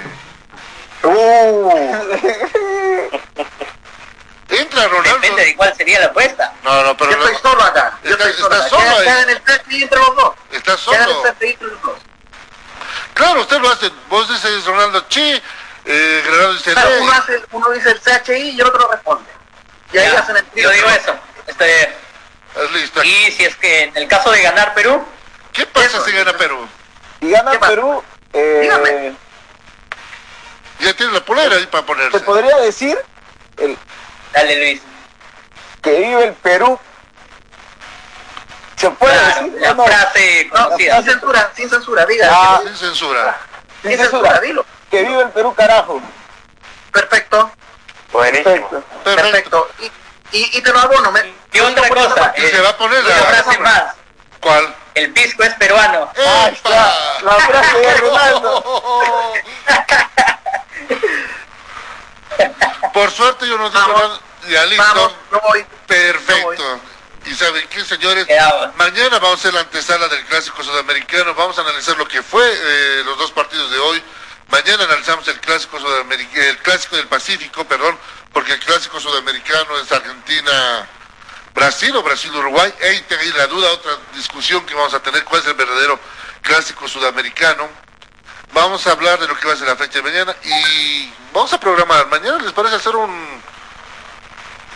Uh, 1.03 1.71
¿Entra 4.49 4.89
Ronaldo? 4.89 5.21
Depende 5.21 5.45
de 5.45 5.57
cuál 5.57 5.77
sería 5.77 6.01
la 6.01 6.07
apuesta. 6.07 6.53
No, 6.65 6.83
no, 6.83 6.97
pero 6.97 7.11
yo 7.13 7.19
estoy 7.19 7.37
solo 7.51 7.63
acá. 7.63 7.99
Yo 8.03 8.11
Está- 8.13 8.29
estoy 8.29 8.43
solo. 8.43 8.55
está 8.57 8.67
acá. 8.67 8.77
solo 8.85 8.97
ahí. 8.99 9.05
queda 9.05 9.23
en 9.23 9.31
el 9.31 9.41
3 9.43 9.61
y 9.69 9.83
entre 9.83 9.99
los 9.99 10.17
dos. 10.17 10.35
está 10.53 10.77
Queda 10.77 10.95
en 10.97 11.03
el 11.03 11.09
solo. 11.09 11.23
3 11.39 11.51
y 11.51 11.53
entre 11.53 11.69
los 11.69 11.83
dos. 11.83 11.98
Claro, 13.29 13.43
usted 13.43 13.61
lo 13.61 13.69
hace. 13.71 13.91
Vos 14.09 14.27
dices 14.27 14.65
Ronaldo 14.65 15.05
Chi, 15.11 15.43
eh, 15.85 16.23
Granado 16.27 16.55
dice 16.55 16.73
Claro, 16.73 16.91
uno, 17.03 17.13
hace, 17.13 17.43
uno 17.53 17.71
dice 17.73 17.91
el 17.91 18.01
CHI 18.01 18.33
y 18.53 18.61
el 18.61 18.67
otro 18.67 18.89
responde. 18.91 19.31
Y 19.93 19.99
ahí 19.99 20.11
Ya, 20.11 20.19
hacen 20.21 20.37
el 20.39 20.47
yo 20.57 20.71
digo 20.71 20.89
eso. 20.89 21.15
Este, 21.47 21.83
Es 21.83 22.73
listo. 22.73 23.05
y 23.05 23.31
si 23.33 23.45
es 23.45 23.55
que 23.57 23.83
en 23.83 23.97
el 23.99 24.09
caso 24.09 24.31
de 24.31 24.41
ganar 24.43 24.73
Perú, 24.73 25.05
¿Qué 25.53 25.67
pasa 25.67 25.87
Eso, 25.89 26.05
si 26.07 26.13
gana. 26.13 26.33
Perú? 26.39 26.67
Y 27.21 27.31
gana. 27.31 27.59
Perú, 27.61 28.03
eh, 28.33 28.61
Dígame. 28.63 29.13
Ya 30.81 30.95
tiene 30.95 31.13
la 31.13 31.21
polera 31.25 31.57
ahí 31.57 31.67
para 31.67 31.83
se 31.83 31.87
ponerse. 31.87 32.21
podría 32.21 32.57
decir 32.59 32.97
el, 33.59 33.77
dale 34.33 34.57
Luis. 34.57 34.81
que 35.83 35.91
vive 36.01 36.25
el 36.29 36.33
Perú. 36.35 36.79
¿Se 38.79 38.91
puede 38.91 39.13
Claro, 39.15 39.43
decir 39.45 39.61
la 39.61 39.75
no? 39.75 39.85
frase 39.85 40.51
No, 40.53 40.65
conocida. 40.65 40.97
sin 40.97 41.05
censura, 41.05 41.51
sin 41.55 41.71
censura, 41.71 42.07
diga. 42.07 42.29
Ah. 42.31 42.61
Sin 42.65 42.77
censura. 42.77 43.37
Sin 43.83 43.91
sin 43.91 44.01
censura. 44.01 44.21
censura, 44.31 44.41
dilo. 44.41 44.67
Que 44.91 45.03
vive 45.03 45.23
el 45.23 45.31
Perú, 45.31 45.55
carajo. 45.55 46.01
Perfecto, 46.93 47.51
Buenísimo. 48.13 48.45
Perfecto. 48.45 48.83
Perfecto. 49.05 49.23
perfecto. 49.31 49.69
Y, 50.33 50.37
y, 50.39 50.59
y 50.59 50.63
te 50.63 50.73
lo 50.73 50.79
abono. 50.79 51.11
Me, 51.13 51.33
Y 51.53 51.61
otra 51.61 51.89
cosa, 51.89 52.33
Y 52.37 52.41
se 52.43 52.61
va 52.61 52.71
a 52.71 52.77
poner 52.77 53.05
la... 53.05 53.15
frase 53.17 53.59
más. 53.59 53.83
¿Cuál? 54.41 54.75
El 54.95 55.13
pisco 55.13 55.43
es 55.43 55.55
peruano. 55.55 56.11
Está, 56.15 56.95
la 57.23 57.33
frase 57.35 57.79
de 57.79 57.95
Ronaldo. 57.99 59.33
Por 62.93 63.11
suerte 63.11 63.47
yo 63.49 63.59
no 63.59 63.69
nada. 63.71 64.19
Ya 64.49 64.65
listo. 64.67 64.83
Vamos, 64.85 65.13
no 65.31 65.41
voy. 65.41 65.67
Perfecto. 65.87 66.81
Y 67.29 67.35
saben 67.35 67.67
qué, 67.69 67.85
señores, 67.85 68.27
Quedamos. 68.27 68.75
mañana 68.77 69.19
vamos 69.19 69.33
a 69.33 69.35
hacer 69.35 69.55
la 69.55 69.61
antesala 69.61 70.09
del 70.09 70.25
clásico 70.25 70.63
sudamericano. 70.65 71.35
Vamos 71.35 71.59
a 71.59 71.61
analizar 71.61 71.97
lo 71.99 72.09
que 72.09 72.23
fue 72.23 72.43
eh, 72.51 73.03
los 73.05 73.19
dos 73.19 73.33
partidos 73.33 73.71
de 73.71 73.79
hoy. 73.79 74.03
Mañana 74.51 74.85
analizamos 74.85 75.29
el 75.29 75.39
clásico 75.41 75.79
sudamericano, 75.79 76.43
el 76.43 76.59
clásico 76.59 76.97
del 76.97 77.07
Pacífico, 77.07 77.65
perdón, 77.65 77.99
porque 78.33 78.55
el 78.55 78.61
clásico 78.61 78.99
sudamericano 78.99 79.79
es 79.79 79.93
Argentina. 79.93 80.89
Brasil 81.55 81.95
o 81.97 82.03
Brasil-Uruguay, 82.03 82.73
ahí 82.83 83.05
ahí 83.21 83.33
la 83.37 83.47
duda, 83.49 83.73
otra 83.73 83.93
discusión 84.15 84.65
que 84.65 84.75
vamos 84.75 84.95
a 84.95 85.01
tener, 85.01 85.25
cuál 85.25 85.43
es 85.43 85.49
el 85.49 85.55
verdadero 85.55 85.99
clásico 86.41 86.89
sudamericano. 86.89 87.69
Vamos 88.53 88.87
a 88.87 88.93
hablar 88.93 89.19
de 89.19 89.29
lo 89.29 89.37
que 89.39 89.49
va 89.49 89.55
a 89.55 89.57
ser 89.57 89.67
la 89.67 89.77
fecha 89.77 89.99
de 89.99 90.03
mañana 90.03 90.35
y 90.45 91.13
vamos 91.33 91.53
a 91.53 91.61
programar. 91.61 92.07
Mañana 92.07 92.39
les 92.39 92.53
parece 92.53 92.77
hacer 92.77 92.95
un, 92.97 93.43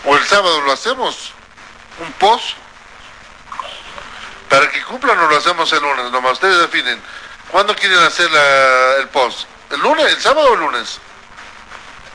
o 0.05 0.17
el 0.17 0.25
sábado 0.27 0.61
lo 0.63 0.73
hacemos, 0.73 1.33
un 2.01 2.13
post, 2.15 2.57
para 4.49 4.69
que 4.71 4.83
cumplan 4.85 5.19
o 5.19 5.27
lo 5.29 5.37
hacemos 5.37 5.73
el 5.73 5.81
lunes, 5.81 6.11
nomás 6.11 6.33
ustedes 6.33 6.59
definen. 6.61 7.01
¿Cuándo 7.51 7.75
quieren 7.75 7.99
hacer 8.01 8.31
la- 8.31 8.97
el 8.99 9.09
post? 9.09 9.47
¿El 9.71 9.81
lunes, 9.81 10.07
el 10.13 10.21
sábado 10.21 10.51
o 10.51 10.55
el 10.55 10.61
lunes? 10.61 10.99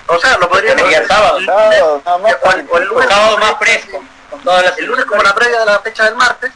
O 0.07 0.17
sea, 0.19 0.37
lo 0.37 0.47
podríamos 0.49 0.81
Sería 0.83 0.99
hacer 0.99 1.03
el 1.03 1.07
Sábado, 1.07 1.39
nada 1.41 2.17
más. 2.17 2.21
lunes, 2.21 2.37
o 2.43 2.51
el, 2.51 2.67
o 2.71 2.77
el 2.77 2.83
lunes, 2.87 3.09
Sábado 3.09 3.37
más 3.39 3.57
fresco. 3.59 4.03
Con 4.29 4.41
todas 4.41 4.63
las 4.65 4.77
el 4.77 4.85
lunes 4.85 5.05
como 5.05 5.23
la 5.23 5.33
previa 5.35 5.59
de 5.59 5.65
la 5.65 5.79
fecha 5.79 6.03
del 6.05 6.15
martes. 6.15 6.51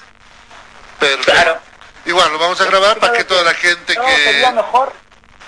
Perfecto. 0.99 1.31
Claro. 1.31 1.59
Igual, 2.05 2.31
lo 2.31 2.39
vamos 2.39 2.59
a 2.61 2.65
grabar 2.65 2.97
para 2.99 3.13
que 3.13 3.23
toda 3.23 3.43
la 3.43 3.53
gente 3.53 3.93
Sábado 3.93 4.13
sería 4.23 4.49
que... 4.49 4.55
mejor. 4.55 4.93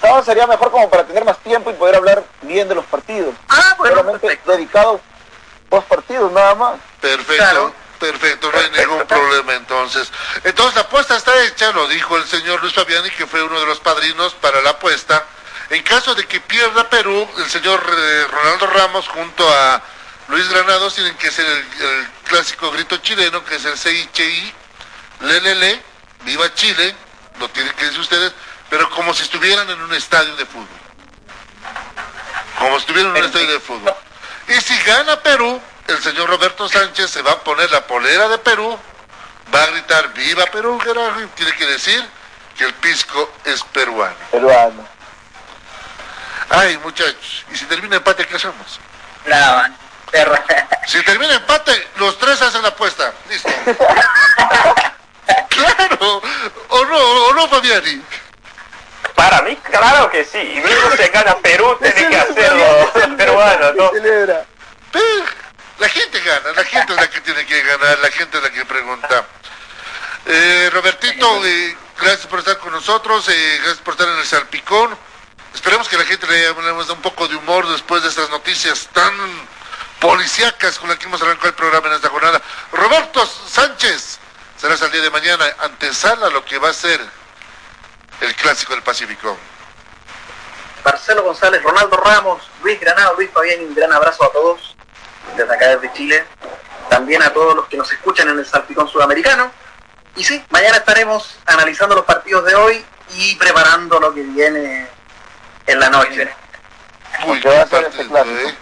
Sábado 0.02 0.24
sería 0.24 0.48
mejor 0.48 0.72
como 0.72 0.90
para 0.90 1.04
tener 1.06 1.24
más 1.26 1.38
tiempo 1.40 1.70
y 1.72 1.74
poder 1.76 1.96
hablar 1.96 2.24
bien 2.42 2.68
de 2.68 2.76
los 2.76 2.86
partidos. 2.86 3.36
Ah, 3.50 3.76
bueno, 3.78 3.96
Solamente 3.98 4.28
perfecto. 4.28 4.52
dedicado 4.52 5.02
post 5.70 5.88
partidos, 5.88 6.32
nada 6.32 6.56
más. 6.56 6.76
Perfecto, 7.04 7.36
Claro. 7.36 7.76
perfecto, 8.00 8.50
no 8.50 8.58
hay 8.58 8.70
ningún 8.72 9.06
problema 9.06 9.54
entonces. 9.56 10.10
Entonces 10.46 10.76
la 10.76 10.82
apuesta 10.82 11.18
está 11.18 11.44
hecha, 11.44 11.72
lo 11.74 11.86
dijo 11.90 12.16
el 12.18 12.26
señor 12.26 12.62
Luis 12.62 12.74
Fabiani, 12.74 13.10
que 13.12 13.28
fue 13.28 13.44
uno 13.44 13.60
de 13.60 13.66
los 13.66 13.80
padrinos 13.82 14.34
para 14.36 14.62
la 14.62 14.70
apuesta. 14.72 15.26
En 15.70 15.84
caso 15.84 16.16
de 16.16 16.26
que 16.26 16.40
pierda 16.40 16.90
Perú, 16.90 17.30
el 17.38 17.50
señor 17.50 17.84
eh, 17.86 18.28
Ronaldo 18.32 18.68
Ramos 18.68 19.08
junto 19.10 19.48
a 19.54 19.82
Luis 20.30 20.48
Granados 20.48 20.96
tienen 20.96 21.16
que 21.18 21.30
ser 21.30 21.46
el, 21.46 21.58
el 21.58 22.08
clásico 22.24 22.72
grito 22.72 22.96
chileno, 22.98 23.44
que 23.44 23.56
es 23.56 23.66
el 23.66 23.78
CICI, 23.78 24.54
le, 25.22 25.42
le, 25.42 25.56
le, 25.56 25.82
viva 26.24 26.54
Chile, 26.54 26.96
lo 27.38 27.50
tienen 27.50 27.74
que 27.74 27.84
decir 27.86 28.00
ustedes, 28.00 28.32
pero 28.70 28.90
como 28.92 29.14
si 29.14 29.24
estuvieran 29.24 29.70
en 29.70 29.82
un 29.82 29.94
estadio 29.94 30.34
de 30.38 30.46
fútbol. 30.46 30.68
Como 32.60 32.76
si 32.76 32.82
estuvieran 32.82 33.12
en 33.16 33.24
un 33.24 33.28
estadio 33.28 33.52
de 33.52 33.60
fútbol. 33.60 33.94
Y 34.48 34.54
si 34.62 34.78
gana 34.84 35.20
Perú, 35.22 35.62
el 35.88 36.02
señor 36.02 36.30
Roberto 36.30 36.68
Sánchez 36.70 37.10
se 37.10 37.22
va 37.22 37.32
a 37.32 37.40
poner 37.40 37.70
la 37.72 37.86
polera 37.86 38.28
de 38.30 38.38
Perú, 38.38 38.78
va 39.54 39.64
a 39.64 39.68
gritar 39.68 40.14
viva 40.14 40.46
Perú, 40.48 40.80
y 41.22 41.28
tiene 41.36 41.54
que 41.54 41.66
decir 41.66 42.04
que 42.58 42.66
el 42.66 42.74
pisco 42.76 43.32
es 43.46 43.64
peruano. 43.64 44.16
Peruano. 44.32 44.88
Ay, 46.50 46.78
muchachos, 46.80 47.46
y 47.52 47.58
si 47.58 47.66
termina 47.66 47.98
empate, 47.98 48.26
¿qué 48.28 48.36
hacemos? 48.36 48.80
Nada 49.26 49.56
más. 49.58 49.72
Perra. 50.12 50.44
Si 50.86 51.02
termina 51.04 51.34
empate, 51.34 51.72
los 51.96 52.20
tres 52.20 52.42
hacen 52.42 52.62
la 52.62 52.68
apuesta. 52.68 53.12
Listo. 53.30 53.50
claro, 55.50 56.22
o 56.70 56.86
no, 56.86 56.98
o 56.98 57.34
no, 57.34 57.48
Fabiani. 57.48 58.04
Para 59.16 59.42
mí, 59.42 59.56
claro 59.56 60.12
que 60.12 60.24
sí. 60.24 60.38
Y 60.38 60.62
mismo 60.62 60.92
se 60.96 61.08
gana 61.08 61.36
Perú, 61.38 61.78
tiene 61.82 62.10
que 62.10 62.18
hacerlo 62.18 62.92
peruano, 63.18 63.74
¿no? 63.74 63.90
Celebra. 63.92 64.46
La 65.80 65.90
gente 65.90 66.20
gana, 66.22 66.52
la 66.56 66.64
gente 66.64 66.94
es 66.94 67.00
la 67.00 67.10
que 67.10 67.22
tiene 67.22 67.46
que 67.46 67.62
ganar, 67.64 68.00
la 68.00 68.12
gente 68.12 68.38
es 68.38 68.44
la 68.44 68.52
que 68.52 68.66
pregunta. 68.66 69.26
Eh, 70.26 70.70
Robertito, 70.72 71.46
eh, 71.46 71.76
gracias 72.00 72.28
por 72.28 72.40
estar 72.40 72.58
con 72.60 72.72
nosotros, 72.72 73.28
eh, 73.30 73.58
gracias 73.58 73.80
por 73.80 73.94
estar 73.94 74.08
en 74.08 74.18
el 74.18 74.26
Salpicón. 74.26 74.96
Esperemos 75.54 75.88
que 75.90 75.98
la 75.98 76.06
gente 76.06 76.28
le 76.28 76.48
hablemos 76.48 76.88
de 76.88 76.94
un 76.94 77.02
poco 77.02 77.28
de 77.28 77.36
humor 77.36 77.68
después 77.70 78.04
de 78.04 78.10
estas 78.10 78.30
noticias 78.30 78.88
tan 78.94 79.14
policíacas 80.00 80.78
con 80.80 80.90
las 80.90 80.98
que 80.98 81.06
hemos 81.06 81.22
arrancado 81.22 81.50
el 81.50 81.56
programa 81.56 81.88
en 81.88 81.94
esta 81.96 82.10
jornada. 82.10 82.42
Roberto 82.72 83.26
Sánchez, 83.26 84.20
será 84.58 84.76
el 84.76 84.92
día 84.92 85.02
de 85.02 85.10
mañana, 85.10 85.46
antesala 85.60 86.30
lo 86.30 86.46
que 86.46 86.58
va 86.58 86.70
a 86.70 86.74
ser 86.74 87.00
el 88.22 88.36
Clásico 88.36 88.74
del 88.74 88.84
Pacífico. 88.84 89.38
Marcelo 90.86 91.24
González, 91.24 91.64
Ronaldo 91.64 91.98
Ramos, 91.98 92.44
Luis 92.62 92.80
Granado, 92.80 93.16
Luis 93.16 93.30
Fabián, 93.34 93.62
un 93.62 93.74
gran 93.76 93.92
abrazo 93.92 94.24
a 94.24 94.32
todos 94.32 94.73
desde 95.36 95.54
acá 95.54 95.76
desde 95.76 95.94
Chile, 95.94 96.24
también 96.90 97.22
a 97.24 97.32
todos 97.32 97.56
los 97.56 97.68
que 97.68 97.78
nos 97.78 97.92
escuchan 97.92 98.30
en 98.30 98.40
el 98.40 98.46
Salpicón 98.46 98.88
Sudamericano. 98.88 99.52
Y 100.16 100.24
sí, 100.24 100.44
mañana 100.50 100.78
estaremos 100.78 101.38
analizando 101.46 101.96
los 101.96 102.06
partidos 102.06 102.46
de 102.46 102.56
hoy 102.56 102.86
y 103.18 103.36
preparando 103.36 104.00
lo 104.00 104.14
que 104.14 104.22
viene 104.22 104.88
en 105.66 105.80
la 105.80 105.90
noche. 105.90 106.30
Uy, 107.26 107.40
¿Qué 107.40 107.50
va 107.50 107.62
a 107.62 107.66
qué 107.66 107.70
ser 107.70 107.84
partido, 107.84 108.10
clásico? 108.10 108.50
¿eh? 108.50 108.56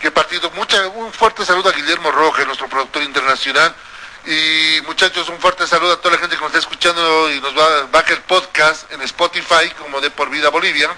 Qué 0.00 0.10
partido. 0.10 0.50
Mucha, 0.52 0.88
un 0.88 1.12
fuerte 1.12 1.44
saludo 1.44 1.70
a 1.70 1.72
Guillermo 1.72 2.10
Rojas, 2.10 2.46
nuestro 2.46 2.68
productor 2.68 3.02
internacional. 3.02 3.74
Y 4.26 4.80
muchachos, 4.86 5.28
un 5.28 5.38
fuerte 5.38 5.66
saludo 5.66 5.92
a 5.92 6.00
toda 6.00 6.16
la 6.16 6.20
gente 6.20 6.34
que 6.34 6.42
nos 6.42 6.48
está 6.48 6.58
escuchando 6.58 7.30
y 7.30 7.40
nos 7.40 7.56
va, 7.56 7.86
baja 7.92 8.12
el 8.12 8.20
podcast 8.22 8.90
en 8.92 9.00
Spotify 9.02 9.70
como 9.78 10.00
de 10.00 10.10
por 10.10 10.28
vida 10.30 10.48
Bolivia. 10.50 10.90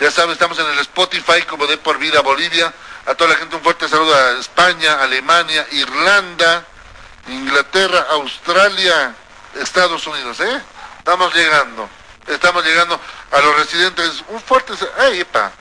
Ya 0.00 0.10
saben, 0.10 0.32
estamos 0.32 0.58
en 0.58 0.66
el 0.66 0.78
Spotify 0.78 1.42
como 1.48 1.66
de 1.66 1.76
por 1.78 1.98
vida 1.98 2.20
Bolivia. 2.20 2.72
A 3.06 3.14
toda 3.14 3.30
la 3.30 3.36
gente 3.36 3.56
un 3.56 3.62
fuerte 3.62 3.88
saludo 3.88 4.14
a 4.14 4.38
España, 4.38 5.02
Alemania, 5.02 5.66
Irlanda, 5.72 6.64
Inglaterra, 7.28 8.06
Australia, 8.12 9.14
Estados 9.60 10.06
Unidos, 10.06 10.40
¿eh? 10.40 10.62
Estamos 10.98 11.34
llegando. 11.34 11.88
Estamos 12.26 12.64
llegando 12.64 12.98
a 13.30 13.40
los 13.40 13.56
residentes. 13.58 14.24
Un 14.28 14.40
fuerte... 14.40 14.74
sa- 14.76 14.86
¡Ay, 14.98 15.20
epa! 15.20 15.52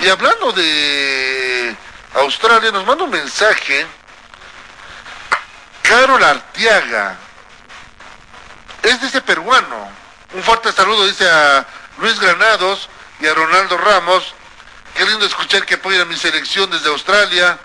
Y 0.00 0.08
hablando 0.08 0.50
de 0.52 1.76
Australia, 2.14 2.72
nos 2.72 2.86
manda 2.86 3.04
un 3.04 3.10
mensaje 3.10 3.86
Carol 5.82 6.22
Artiaga. 6.24 7.16
Es 8.82 9.00
de 9.00 9.08
ese 9.08 9.20
peruano. 9.20 9.90
Un 10.32 10.42
fuerte 10.42 10.72
saludo, 10.72 11.04
dice 11.06 11.28
a 11.28 11.66
Luis 11.98 12.18
Granados 12.18 12.88
y 13.20 13.26
a 13.26 13.34
Ronaldo 13.34 13.76
Ramos. 13.76 14.34
Qué 14.96 15.04
lindo 15.06 15.24
escuchar 15.24 15.64
que 15.64 15.74
apoyan 15.74 16.02
a 16.02 16.04
mi 16.04 16.16
selección 16.16 16.70
desde 16.70 16.88
Australia. 16.88 17.58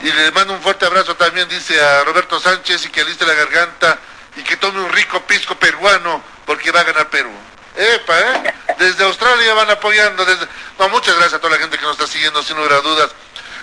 Y 0.00 0.12
le 0.12 0.30
mando 0.32 0.54
un 0.54 0.62
fuerte 0.62 0.86
abrazo 0.86 1.16
también, 1.16 1.48
dice 1.48 1.80
a 1.80 2.04
Roberto 2.04 2.38
Sánchez, 2.38 2.84
y 2.86 2.88
que 2.90 3.00
aliste 3.00 3.24
la 3.24 3.34
garganta 3.34 3.98
y 4.36 4.42
que 4.42 4.56
tome 4.56 4.80
un 4.80 4.92
rico 4.92 5.20
pisco 5.22 5.54
peruano 5.54 6.22
porque 6.44 6.70
va 6.70 6.80
a 6.80 6.84
ganar 6.84 7.08
Perú. 7.08 7.30
Epa, 7.76 8.18
¿eh? 8.18 8.54
Desde 8.78 9.04
Australia 9.04 9.54
van 9.54 9.70
apoyando. 9.70 10.24
Desde... 10.24 10.46
No, 10.78 10.88
muchas 10.90 11.14
gracias 11.14 11.34
a 11.34 11.38
toda 11.38 11.54
la 11.54 11.58
gente 11.58 11.78
que 11.78 11.84
nos 11.84 11.98
está 11.98 12.06
siguiendo, 12.06 12.42
sin 12.42 12.56
lugar 12.56 12.74
a 12.74 12.80
dudas. 12.80 13.10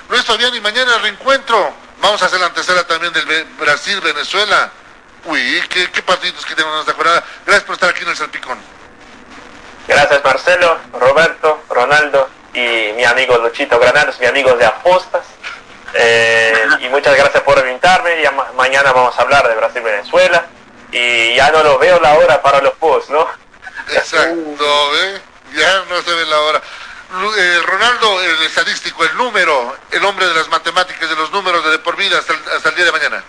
Luis 0.10 0.24
Fabián, 0.24 0.54
y 0.56 0.62
mañana 0.62 0.96
el 0.96 1.02
reencuentro. 1.02 1.74
Vamos 2.02 2.22
a 2.24 2.26
hacer 2.26 2.40
la 2.40 2.48
antesala 2.48 2.86
también 2.86 3.14
del 3.14 3.46
Brasil-Venezuela. 3.60 4.72
Uy, 5.26 5.62
qué, 5.70 5.92
qué 5.92 6.02
partidos 6.02 6.46
que 6.46 6.56
tenemos 6.56 6.76
en 6.76 6.82
esta 6.82 6.94
jornada. 6.94 7.24
Gracias 7.46 7.66
por 7.66 7.76
estar 7.76 7.90
aquí 7.90 8.02
en 8.02 8.10
el 8.10 8.18
Salpicón. 8.18 8.58
Gracias 9.88 10.24
Marcelo, 10.24 10.80
Roberto, 10.94 11.64
Ronaldo 11.70 12.30
y 12.54 12.94
mi 12.96 13.04
amigo 13.04 13.38
Luchito 13.38 13.80
Granados, 13.80 14.20
mi 14.20 14.26
amigo 14.28 14.54
de 14.56 14.66
apostas. 14.66 15.24
Eh, 15.94 16.54
y 16.82 16.90
muchas 16.90 17.16
gracias 17.16 17.44
por 17.44 17.58
invitarme. 17.60 18.22
Ya 18.22 18.32
ma- 18.32 18.52
mañana 18.56 18.92
vamos 18.94 19.18
a 19.18 19.22
hablar 19.22 19.48
de 19.48 19.56
Brasil-Venezuela. 19.56 20.46
Y 20.92 21.36
ya 21.36 21.50
no 21.52 21.64
lo 21.64 21.78
veo 21.80 22.00
la 22.00 22.14
hora 22.16 22.42
para 22.42 22.62
los 22.62 22.74
posts, 22.74 23.10
¿no? 23.10 23.28
Exacto, 23.94 24.96
¿eh? 25.04 25.22
Ya 25.54 25.84
no 25.90 26.02
se 26.02 26.12
ve 26.14 26.26
la 26.26 26.40
hora. 26.42 26.62
Eh, 27.38 27.60
Ronaldo, 27.66 28.22
el 28.24 28.44
estadístico, 28.44 29.04
el 29.04 29.16
número, 29.18 29.76
el 29.92 30.04
hombre 30.06 30.28
de 30.28 30.34
las 30.34 30.48
matemáticas, 30.48 31.10
de 31.10 31.16
los 31.16 31.32
números 31.32 31.64
de, 31.66 31.72
de 31.72 31.80
por 31.80 31.98
vida 31.98 32.18
hasta 32.18 32.34
el, 32.34 32.40
hasta 32.56 32.70
el 32.70 32.76
día 32.76 32.86
de 32.86 32.92
mañana. 32.94 33.24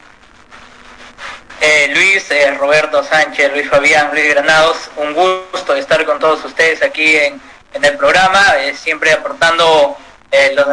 Eh, 1.61 1.91
Luis, 1.95 2.29
eh, 2.31 2.57
Roberto 2.59 3.03
Sánchez, 3.05 3.53
Luis 3.53 3.69
Fabián, 3.69 4.11
Luis 4.13 4.29
Granados, 4.31 4.77
un 4.97 5.13
gusto 5.15 5.75
estar 5.75 6.05
con 6.05 6.19
todos 6.19 6.45
ustedes 6.45 6.83
aquí 6.83 7.17
en, 7.17 7.41
en 7.73 7.85
el 7.85 7.97
programa, 7.97 8.57
eh, 8.59 8.75
siempre 8.75 9.13
aportando 9.13 9.97
eh, 10.31 10.55
los, 10.55 10.67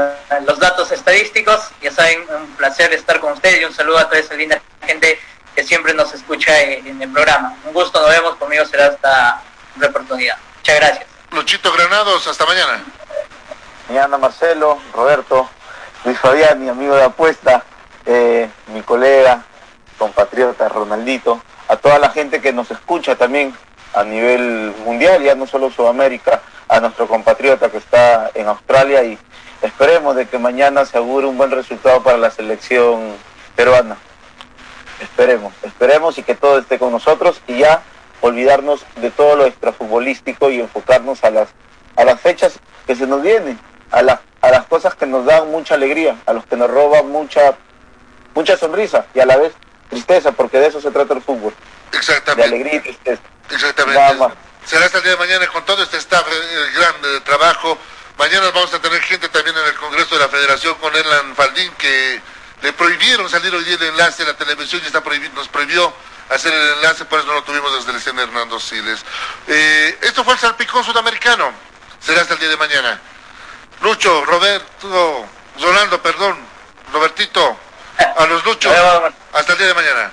los 0.46 0.60
datos 0.60 0.92
estadísticos. 0.92 1.72
Ya 1.82 1.92
saben, 1.92 2.26
un 2.30 2.52
placer 2.56 2.94
estar 2.94 3.20
con 3.20 3.34
ustedes 3.34 3.62
y 3.62 3.66
un 3.66 3.74
saludo 3.74 4.00
a 4.00 4.06
toda 4.06 4.20
esa 4.20 4.34
linda 4.36 4.62
gente 4.86 5.20
que 5.56 5.64
siempre 5.64 5.94
nos 5.94 6.14
escucha 6.14 6.60
eh, 6.62 6.82
en 6.86 7.02
el 7.02 7.12
programa. 7.12 7.56
Un 7.66 7.74
gusto, 7.74 8.00
nos 8.02 8.10
vemos, 8.10 8.36
conmigo 8.36 8.66
será 8.66 8.88
hasta 8.88 9.42
otra 9.76 9.90
oportunidad. 9.90 10.38
Muchas 10.58 10.76
gracias. 10.76 11.06
Luchito 11.32 11.72
Granados, 11.74 12.28
hasta 12.28 12.46
mañana. 12.46 12.84
Mañana 13.88 14.18
Marcelo, 14.18 14.80
Roberto, 14.94 15.50
Luis 16.06 16.18
Fabián, 16.20 16.62
mi 16.64 16.70
amigo 16.70 16.96
de 16.96 17.04
apuesta, 17.04 17.64
eh, 18.06 18.50
mi 18.68 18.82
colega, 18.84 19.44
compatriota 19.98 20.70
Ronaldito, 20.70 21.42
a 21.68 21.76
toda 21.76 22.00
la 22.00 22.10
gente 22.10 22.42
que 22.42 22.54
nos 22.54 22.72
escucha 22.72 23.16
también 23.16 23.56
a 23.94 24.04
nivel 24.04 24.74
mundial, 24.86 25.22
ya 25.24 25.36
no 25.36 25.48
solo 25.48 25.72
Sudamérica, 25.72 26.42
a 26.68 26.80
nuestro 26.80 27.08
compatriota 27.08 27.70
que 27.72 27.78
está 27.78 28.30
en 28.36 28.48
Australia 28.48 29.04
y 29.04 29.18
esperemos 29.62 30.16
de 30.16 30.28
que 30.28 30.38
mañana 30.38 30.86
se 30.86 30.98
augure 30.98 31.28
un 31.28 31.38
buen 31.38 31.52
resultado 31.52 32.04
para 32.04 32.18
la 32.18 32.30
selección 32.30 33.16
peruana. 33.56 33.98
Esperemos, 35.02 35.54
esperemos 35.64 36.18
y 36.18 36.24
que 36.24 36.36
todo 36.36 36.60
esté 36.60 36.78
con 36.78 36.92
nosotros 36.92 37.42
y 37.48 37.60
ya 37.60 37.82
olvidarnos 38.22 38.86
de 38.98 39.12
todo 39.12 39.36
lo 39.38 39.46
extrafutbolístico 39.46 40.50
y 40.50 40.60
enfocarnos 40.60 41.24
a 41.24 41.32
las 41.32 41.50
a 41.96 42.04
las 42.04 42.20
fechas 42.22 42.60
que 42.86 42.96
se 42.96 43.08
nos 43.08 43.22
vienen, 43.22 43.60
a 43.92 44.02
las 44.02 44.20
a 44.42 44.50
las 44.52 44.66
cosas 44.68 44.96
que 44.96 45.06
nos 45.06 45.26
dan 45.26 45.50
mucha 45.52 45.76
alegría, 45.76 46.16
a 46.26 46.34
los 46.34 46.46
que 46.46 46.56
nos 46.58 46.70
roban 46.70 47.10
mucha 47.10 47.56
mucha 48.36 48.58
sonrisa 48.58 49.06
y 49.14 49.20
a 49.22 49.26
la 49.26 49.38
vez 49.38 49.54
tristeza, 49.90 50.32
porque 50.34 50.60
de 50.60 50.68
eso 50.68 50.80
se 50.82 50.92
trata 50.92 51.14
el 51.14 51.22
fútbol, 51.22 51.54
de 51.92 51.98
Exactamente. 51.98 52.44
alegría 52.44 52.76
y 52.76 52.80
tristeza. 52.80 53.22
Exactamente. 53.52 54.00
Será 54.66 54.86
hasta 54.86 54.98
el 55.00 55.04
día 55.04 55.14
de 55.14 55.18
mañana 55.20 55.48
con 55.48 55.66
todo 55.66 55.82
este 55.84 55.98
staff 55.98 56.26
eh, 56.30 56.72
grande 56.76 57.08
de 57.10 57.22
trabajo. 57.22 57.78
Mañana 58.18 58.52
vamos 58.54 58.74
a 58.74 58.80
tener 58.82 59.02
gente 59.02 59.30
también 59.30 59.58
en 59.58 59.66
el 59.66 59.74
Congreso 59.76 60.16
de 60.16 60.22
la 60.22 60.28
Federación 60.30 60.76
con 60.76 60.96
Erlan 60.96 61.36
Faldín 61.36 61.72
que 61.78 62.22
le 62.62 62.74
prohibieron 62.74 63.30
salir 63.30 63.54
hoy 63.56 63.64
día 63.64 63.76
el 63.76 63.84
enlace, 63.84 64.26
la 64.26 64.36
televisión 64.36 64.82
está 64.86 65.02
prohibi- 65.02 65.32
nos 65.32 65.48
prohibió 65.48 65.94
hacer 66.30 66.54
el 66.54 66.74
enlace, 66.74 67.06
por 67.06 67.20
eso 67.20 67.28
no 67.30 67.36
lo 67.36 67.44
tuvimos 67.44 67.74
desde 67.78 67.92
el 67.92 67.98
escena 67.98 68.24
Hernando 68.24 68.60
Siles. 68.60 69.00
Eh, 69.48 69.98
esto 70.02 70.24
fue 70.26 70.34
el 70.34 70.40
Salpicón 70.40 70.84
Sudamericano. 70.84 71.52
Será 72.02 72.22
hasta 72.22 72.34
el 72.34 72.40
día 72.42 72.50
de 72.50 72.58
mañana. 72.58 73.00
Lucho, 73.82 74.26
Roberto, 74.26 75.26
Ronaldo, 75.60 76.02
perdón, 76.02 76.38
Robertito, 76.92 77.58
a 78.18 78.26
los 78.26 78.44
Luchos, 78.44 78.74
hasta 79.34 79.54
el 79.54 79.58
día 79.58 79.68
de 79.68 79.74
mañana. 79.74 80.12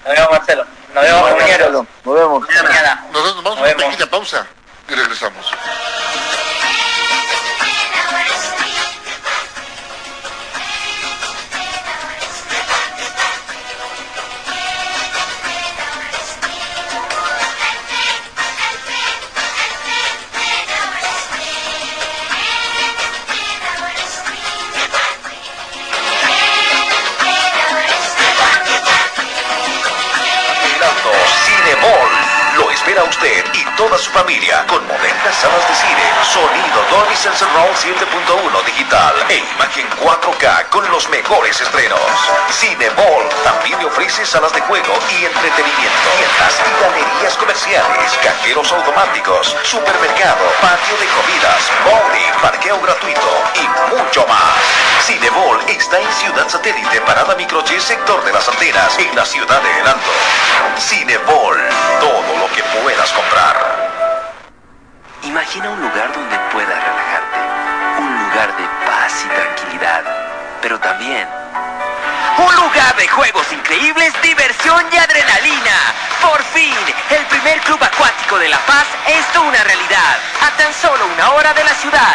Nos 0.96 1.04
vemos. 1.04 1.20
Nos 1.20 1.30
vemos, 1.30 1.30
compañeros. 1.30 1.86
Nos 2.04 2.14
vemos. 2.14 2.48
Mañana. 2.62 3.06
Nos 3.12 3.22
vamos 3.22 3.36
a 3.36 3.42
Nos 3.42 3.52
una 3.58 3.62
vemos. 3.62 3.84
pequeña 3.84 4.10
pausa 4.10 4.46
y 4.88 4.94
regresamos. 4.94 5.46
Terminando 5.46 6.25
Espera 32.96 33.10
usted 33.10 33.44
y 33.52 33.76
toda 33.76 33.98
su 33.98 34.10
familia 34.10 34.64
con 34.68 34.80
modernas 34.88 35.36
salas 35.36 35.68
de 35.68 35.74
cine, 35.74 36.06
sonido 36.32 36.80
Dolby 36.88 37.14
Roll 37.52 37.74
7.1 37.76 38.64
digital 38.64 39.14
e 39.28 39.36
imagen 39.36 39.86
4K 40.00 40.68
con 40.70 40.90
los 40.90 41.06
mejores 41.10 41.60
estrenos. 41.60 42.00
Cinemol 42.50 43.28
también 43.44 43.84
ofrece 43.84 44.24
salas 44.24 44.50
de 44.54 44.62
juego 44.62 44.94
y 45.12 45.26
entretenimiento, 45.26 46.08
tiendas 46.16 46.56
y 46.56 46.82
galerías 46.82 47.36
comerciales, 47.36 48.12
cajeros 48.22 48.72
automáticos, 48.72 49.54
supermercado, 49.64 50.46
patio 50.62 50.96
de 50.96 51.06
comidas, 51.06 51.70
bowling, 51.84 52.40
parqueo 52.40 52.80
gratuito 52.80 53.42
y 53.56 53.94
mucho 53.94 54.26
más. 54.26 54.86
Cinemol 55.04 55.60
está 55.68 56.00
en 56.00 56.12
Ciudad 56.14 56.48
Satélite, 56.48 57.00
Parada 57.02 57.34
Micro 57.36 57.62
Y, 57.70 57.80
sector 57.80 58.24
de 58.24 58.32
las 58.32 58.48
antenas, 58.48 58.98
en 58.98 59.14
la 59.14 59.26
ciudad 59.26 59.60
de 59.60 59.80
El 59.80 59.86
Alto. 59.86 60.10
Cinemol, 60.78 61.58
todo 62.00 62.36
lo 62.38 62.50
que 62.54 62.62
puedas 62.86 63.12
comprar. 63.14 63.56
Imagina 65.24 65.70
un 65.70 65.80
lugar 65.80 66.12
donde 66.12 66.38
puedas 66.52 66.84
relajarte, 66.84 67.38
un 67.98 68.12
lugar 68.22 68.56
de 68.56 68.64
paz 68.86 69.24
y 69.24 69.28
tranquilidad, 69.28 70.04
pero 70.62 70.78
también 70.78 71.26
un 72.38 72.54
lugar 72.54 72.94
de 72.94 73.08
juegos 73.08 73.50
increíbles, 73.50 74.12
diversión 74.22 74.84
y 74.92 74.96
adrenalina. 74.98 75.76
Por 76.22 76.40
fin, 76.54 76.76
el 77.10 77.26
primer 77.26 77.60
club 77.62 77.82
acuático 77.82 78.38
de 78.38 78.50
La 78.50 78.58
Paz 78.66 78.86
es 79.08 79.36
una 79.36 79.64
realidad, 79.64 80.16
a 80.46 80.56
tan 80.56 80.72
solo 80.72 81.06
una 81.06 81.32
hora 81.32 81.52
de 81.54 81.64
la 81.64 81.74
ciudad. 81.74 82.14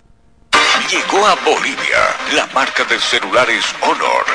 Llegó 0.91 1.25
a 1.25 1.35
Bolivia 1.35 2.15
la 2.33 2.45
marca 2.47 2.83
de 2.83 2.99
celulares 2.99 3.63
Honor. 3.79 4.25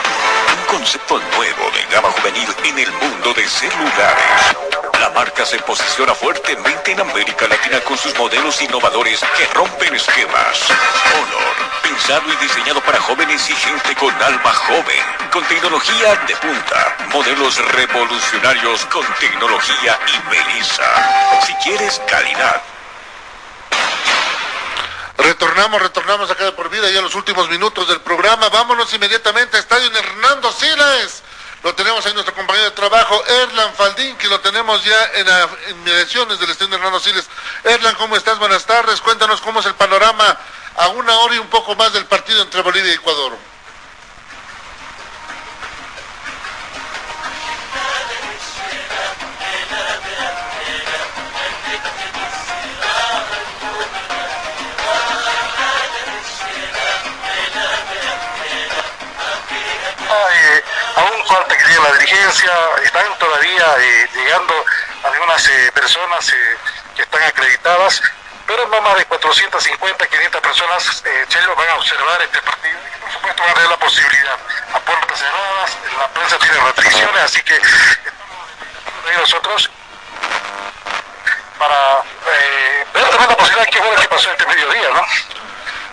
Un 0.57 0.77
concepto 0.79 1.21
nuevo 1.37 1.71
de 1.71 1.95
gama 1.95 2.11
juvenil 2.13 2.49
en 2.65 2.79
el 2.79 2.91
mundo 2.93 3.35
de 3.35 3.47
celulares. 3.47 4.57
La 4.99 5.11
marca 5.11 5.45
se 5.45 5.59
posiciona 5.59 6.15
fuertemente 6.15 6.93
en 6.93 7.01
América 7.01 7.47
Latina 7.47 7.79
con 7.81 7.99
sus 7.99 8.17
modelos 8.17 8.63
innovadores 8.63 9.21
que 9.37 9.45
rompen 9.53 9.95
esquemas. 9.95 10.71
Honor, 11.15 11.57
pensado 11.83 12.33
y 12.33 12.37
diseñado 12.37 12.81
para 12.81 13.01
jóvenes 13.01 13.51
y 13.51 13.55
gente 13.55 13.95
con 13.97 14.15
alma 14.23 14.55
joven, 14.55 15.05
con 15.31 15.45
tecnología 15.45 16.15
de 16.27 16.37
punta, 16.37 16.97
modelos 17.13 17.59
revolucionarios 17.73 18.87
con 18.87 19.05
tecnología 19.21 19.99
y 20.07 20.31
belleza. 20.31 20.85
Si 21.45 21.53
quieres 21.57 22.01
calidad, 22.07 22.63
Retornamos, 25.19 25.83
retornamos 25.83 26.31
acá 26.31 26.45
de 26.45 26.53
por 26.53 26.69
vida 26.69 26.91
ya 26.91 27.01
los 27.01 27.15
últimos 27.15 27.49
minutos 27.49 27.89
del 27.89 28.01
programa. 28.01 28.49
Vámonos 28.49 28.93
inmediatamente 28.93 29.57
a 29.57 29.61
Estadio 29.61 29.91
Hernando 29.97 30.53
Siles. 30.53 31.23
Lo 31.63 31.75
tenemos 31.75 32.05
ahí 32.07 32.13
nuestro 32.13 32.35
compañero 32.35 32.67
de 32.67 32.71
trabajo, 32.73 33.25
Erlan 33.27 33.75
Faldín, 33.75 34.17
que 34.17 34.29
lo 34.29 34.39
tenemos 34.41 34.85
ya 34.85 35.05
en 35.15 35.27
las 35.27 35.49
inmediaciones 35.71 36.39
del 36.39 36.51
Estadio 36.51 36.75
Hernando 36.75 37.01
Siles. 37.01 37.27
Erlan, 37.65 37.95
¿cómo 37.97 38.17
estás? 38.17 38.39
Buenas 38.39 38.65
tardes. 38.67 39.01
Cuéntanos 39.01 39.41
cómo 39.41 39.61
es 39.61 39.67
el 39.67 39.75
panorama 39.75 40.39
a 40.77 40.89
una 40.89 41.17
hora 41.19 41.35
y 41.35 41.39
un 41.39 41.49
poco 41.49 41.75
más 41.75 41.93
del 41.93 42.05
partido 42.05 42.43
entre 42.43 42.61
Bolivia 42.63 42.93
y 42.93 42.95
Ecuador. 42.95 43.37
Falta 61.27 61.57
que 61.57 61.65
llegue 61.65 61.81
la 61.81 61.93
dirigencia, 61.93 62.53
están 62.83 63.19
todavía 63.19 63.75
eh, 63.79 64.09
llegando 64.15 64.65
algunas 65.03 65.47
eh, 65.49 65.73
personas 65.73 66.29
eh, 66.33 66.57
que 66.95 67.03
están 67.03 67.23
acreditadas, 67.23 68.01
pero 68.47 68.67
no 68.69 68.81
más 68.81 68.97
de 68.97 69.05
450, 69.07 70.07
500 70.07 70.41
personas, 70.41 71.03
Chelo, 71.29 71.57
van 71.57 71.69
a 71.69 71.75
observar 71.77 72.23
este 72.23 72.41
partido 72.43 72.79
y 72.79 73.01
por 73.01 73.13
supuesto 73.13 73.43
van 73.43 73.51
a 73.51 73.55
tener 73.55 73.71
la 73.71 73.77
posibilidad 73.77 74.39
a 74.73 74.79
puertas 74.81 75.19
cerradas, 75.19 75.71
la 75.99 76.09
prensa 76.09 76.39
tiene 76.39 76.61
restricciones, 76.61 77.23
así 77.23 77.43
que 77.43 77.57
estamos 77.57 79.11
ahí 79.11 79.17
nosotros 79.17 79.71
para 81.59 82.03
ver 82.95 83.11
también 83.11 83.31
la 83.31 83.37
posibilidad 83.37 83.65
de 83.65 83.71
qué 83.71 83.79
fue 83.79 83.95
lo 83.95 84.01
que 84.01 84.09
pasó 84.09 84.31
este 84.31 84.47
mediodía, 84.47 84.91
¿no? 84.91 85.36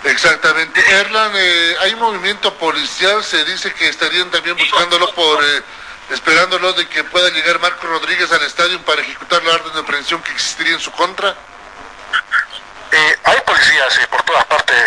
Exactamente. 0.06 0.82
Erlan, 1.00 1.32
eh, 1.36 1.76
hay 1.82 1.96
movimiento 1.96 2.54
policial, 2.56 3.24
se 3.24 3.44
dice 3.46 3.74
que 3.74 3.88
estarían 3.88 4.30
también 4.32 4.58
buscándolo 4.58 5.14
por, 5.14 5.44
eh, 5.44 5.64
esperándolo 6.10 6.74
de 6.74 6.88
que 6.88 7.04
pueda 7.06 7.30
llegar 7.30 7.60
Marco 7.60 7.88
Rodríguez 7.88 8.32
al 8.32 8.44
estadio 8.44 8.82
para 8.82 9.02
ejecutar 9.02 9.44
la 9.44 9.54
orden 9.54 9.74
de 9.74 9.80
aprehensión 9.80 10.22
que 10.22 10.32
existiría 10.32 10.74
en 10.74 10.80
su 10.80 10.92
contra. 10.92 11.36
Eh, 12.92 13.20
hay 13.24 13.40
policías 13.42 14.00
por 14.10 14.22
todas 14.24 14.46
partes, 14.46 14.78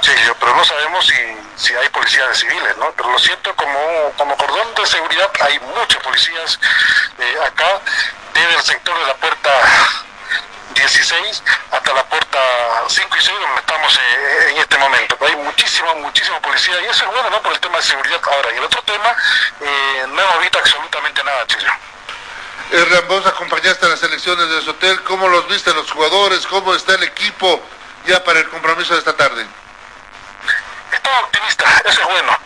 Sergio, 0.00 0.36
pero 0.38 0.54
no 0.54 0.64
sabemos 0.64 1.06
si, 1.06 1.14
si 1.56 1.74
hay 1.74 1.88
policías 1.88 2.38
civiles, 2.38 2.76
¿no? 2.76 2.92
Pero 2.92 3.10
lo 3.10 3.18
siento, 3.18 3.54
como, 3.56 4.12
como 4.16 4.36
cordón 4.36 4.74
de 4.76 4.86
seguridad 4.86 5.28
hay 5.40 5.58
muchos 5.60 6.02
policías 6.02 6.60
eh, 7.18 7.36
acá, 7.44 7.80
desde 8.32 8.54
el 8.54 8.62
sector 8.62 8.98
de 8.98 9.06
la 9.06 9.14
puerta 9.14 9.50
16 10.78 11.42
hasta 11.72 11.92
la 11.92 12.04
puerta 12.04 12.38
5 12.86 13.16
y 13.16 13.20
6 13.20 13.38
donde 13.40 13.60
estamos 13.60 13.96
eh, 13.96 14.50
en 14.50 14.56
este 14.58 14.78
momento. 14.78 15.18
Hay 15.20 15.36
muchísimo, 15.36 15.94
muchísimo 15.96 16.40
policía 16.40 16.80
y 16.80 16.84
eso 16.84 17.04
es 17.04 17.10
bueno, 17.10 17.30
¿no? 17.30 17.42
Por 17.42 17.52
el 17.52 17.60
tema 17.60 17.78
de 17.78 17.82
seguridad. 17.82 18.20
Ahora, 18.30 18.52
y 18.52 18.58
el 18.58 18.64
otro 18.64 18.80
tema, 18.82 19.14
eh, 19.60 20.06
no 20.08 20.38
visto 20.40 20.58
absolutamente 20.58 21.24
nada, 21.24 21.46
Chillo. 21.46 21.70
Erlan, 22.70 23.08
vos 23.08 23.26
acompañaste 23.26 23.86
a 23.86 23.88
las 23.88 24.02
elecciones 24.02 24.48
de 24.48 24.62
su 24.62 24.70
hotel, 24.70 25.02
¿cómo 25.02 25.26
los 25.28 25.48
viste 25.48 25.72
los 25.74 25.90
jugadores? 25.90 26.46
¿Cómo 26.46 26.74
está 26.74 26.94
el 26.94 27.02
equipo 27.02 27.60
ya 28.06 28.22
para 28.22 28.40
el 28.40 28.48
compromiso 28.48 28.92
de 28.92 29.00
esta 29.00 29.16
tarde? 29.16 29.46
Estaba 30.92 31.20
optimista, 31.20 31.64
eso 31.86 32.00
es 32.02 32.06
bueno. 32.06 32.38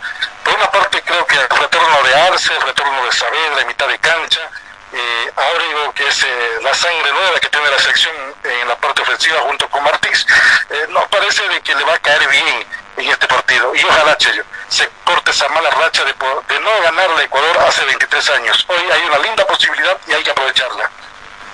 Por 0.45 0.55
una 0.55 0.71
parte 0.71 1.03
creo 1.03 1.27
que 1.27 1.37
el 1.37 1.49
retorno 1.49 2.03
de 2.05 2.15
Arce, 2.15 2.55
el 2.55 2.63
retorno 2.63 3.05
de 3.05 3.13
Saavedra 3.13 3.65
mitad 3.67 3.89
de 3.89 3.99
cancha, 3.99 4.51
eh, 4.93 5.33
Ábrego, 5.37 5.93
que 5.95 6.07
es 6.07 6.23
eh, 6.23 6.59
la 6.63 6.75
sangre 6.75 7.13
nueva 7.13 7.41
que 7.41 7.49
tiene 7.49 7.71
la 7.71 7.79
selección 7.79 8.15
en 8.45 8.69
la 8.69 8.77
parte 8.77 9.03
ofensiva 9.03 9.39
junto 9.41 9.69
con 9.69 9.83
Martís, 9.83 10.27
eh, 10.71 10.87
nos 10.91 11.09
parece 11.09 11.49
de 11.49 11.61
que 11.63 11.75
le 11.75 11.85
va 11.85 11.95
a 11.95 11.99
caer 11.99 12.29
bien 12.29 12.67
en 12.99 13.09
este 13.09 13.27
partido. 13.27 13.75
Y 13.75 13.83
ojalá, 13.85 14.17
Cheyo, 14.19 14.45
se 14.69 14.89
corte 15.05 15.31
esa 15.31 15.49
mala 15.49 15.71
racha 15.71 16.05
de, 16.05 16.13
de 16.13 16.61
no 16.61 16.83
ganarle 16.83 17.23
a 17.23 17.25
Ecuador 17.25 17.59
hace 17.67 17.85
23 17.85 18.31
años. 18.31 18.67
Hoy 18.69 18.83
hay 18.93 19.03
una 19.05 19.19
linda 19.19 19.47
posibilidad 19.47 19.97
y 20.07 20.13
hay 20.13 20.23
que 20.23 20.31
aprovecharla. 20.31 20.91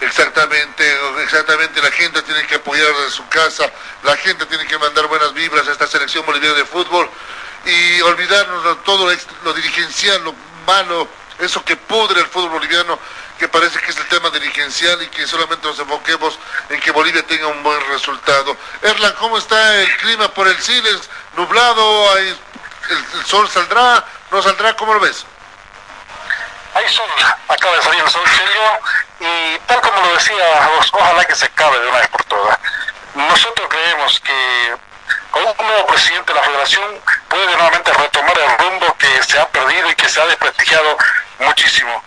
Exactamente, 0.01 0.85
exactamente, 1.25 1.83
la 1.83 1.91
gente 1.91 2.23
tiene 2.23 2.47
que 2.47 2.55
apoyar 2.55 2.87
de 2.87 3.11
su 3.11 3.27
casa, 3.29 3.69
la 4.05 4.17
gente 4.17 4.47
tiene 4.47 4.65
que 4.67 4.79
mandar 4.79 5.09
buenas 5.09 5.35
vibras 5.35 5.67
a 5.67 5.73
esta 5.73 5.89
selección 5.89 6.25
boliviana 6.25 6.55
de 6.55 6.65
fútbol 6.65 7.11
y 7.65 8.01
olvidarnos 8.03 8.65
de 8.65 8.77
todo 8.85 9.13
lo 9.43 9.53
dirigencial, 9.55 10.23
lo 10.23 10.35
malo, 10.67 11.09
eso 11.41 11.65
que 11.65 11.77
pudre 11.77 12.21
el 12.21 12.27
fútbol 12.27 12.51
boliviano, 12.51 12.99
que 13.39 13.49
parece 13.49 13.79
que 13.79 13.91
es 13.91 13.97
el 13.97 14.07
tema 14.09 14.31
dirigencial 14.31 15.01
y 15.03 15.07
que 15.09 15.27
solamente 15.27 15.67
nos 15.67 15.79
enfoquemos 15.79 16.39
en 16.69 16.81
que 16.81 16.91
Bolivia 16.91 17.25
tenga 17.27 17.47
un 17.47 17.63
buen 17.63 17.81
resultado. 17.89 18.57
Erlan, 18.83 19.13
¿cómo 19.15 19.39
está 19.39 19.77
el 19.77 19.97
clima 19.99 20.29
por 20.35 20.49
el 20.49 20.61
Siles? 20.61 21.09
¿Nublado? 21.37 22.13
¿Hay- 22.15 22.39
el, 22.91 23.27
sol 23.27 23.49
saldrá? 23.49 24.05
¿No 24.31 24.43
saldrá? 24.43 24.75
¿Cómo 24.77 24.95
lo 24.95 25.01
ves? 25.01 25.25
Hay 26.75 26.89
sol, 26.89 27.07
acaba 27.49 27.77
de 27.77 27.83
salir 27.83 28.03
el 28.03 28.11
sol 28.11 28.23
serio 28.27 28.63
y 29.21 29.59
tal 29.67 29.81
como 29.81 30.01
lo 30.01 30.15
decía 30.15 30.71
ojalá 30.93 31.25
que 31.25 31.35
se 31.35 31.47
acabe 31.47 31.79
de 31.81 31.89
una 31.89 31.99
vez 31.99 32.09
por 32.09 32.25
todas. 32.25 32.59
Nosotros 33.15 33.67
creemos 33.69 34.21
que 34.21 34.77
con 35.31 35.45
un 35.45 35.67
nuevo 35.67 35.87
presidente 35.87 36.33
de 36.33 36.39
la 36.41 36.45
federación 36.47 37.01
puede 37.29 37.47
nuevamente 37.47 37.93
retomar 37.93 38.39
el 38.39 38.59
rumbo 38.59 38.97
que 38.99 39.23
se 39.23 39.39
ha 39.39 39.49
perdido 39.49 39.91
y 39.91 39.95
que 39.95 40.09
se 40.09 40.21
ha 40.21 40.27
desprestigiado 40.27 40.97
muchísimo. 41.39 42.03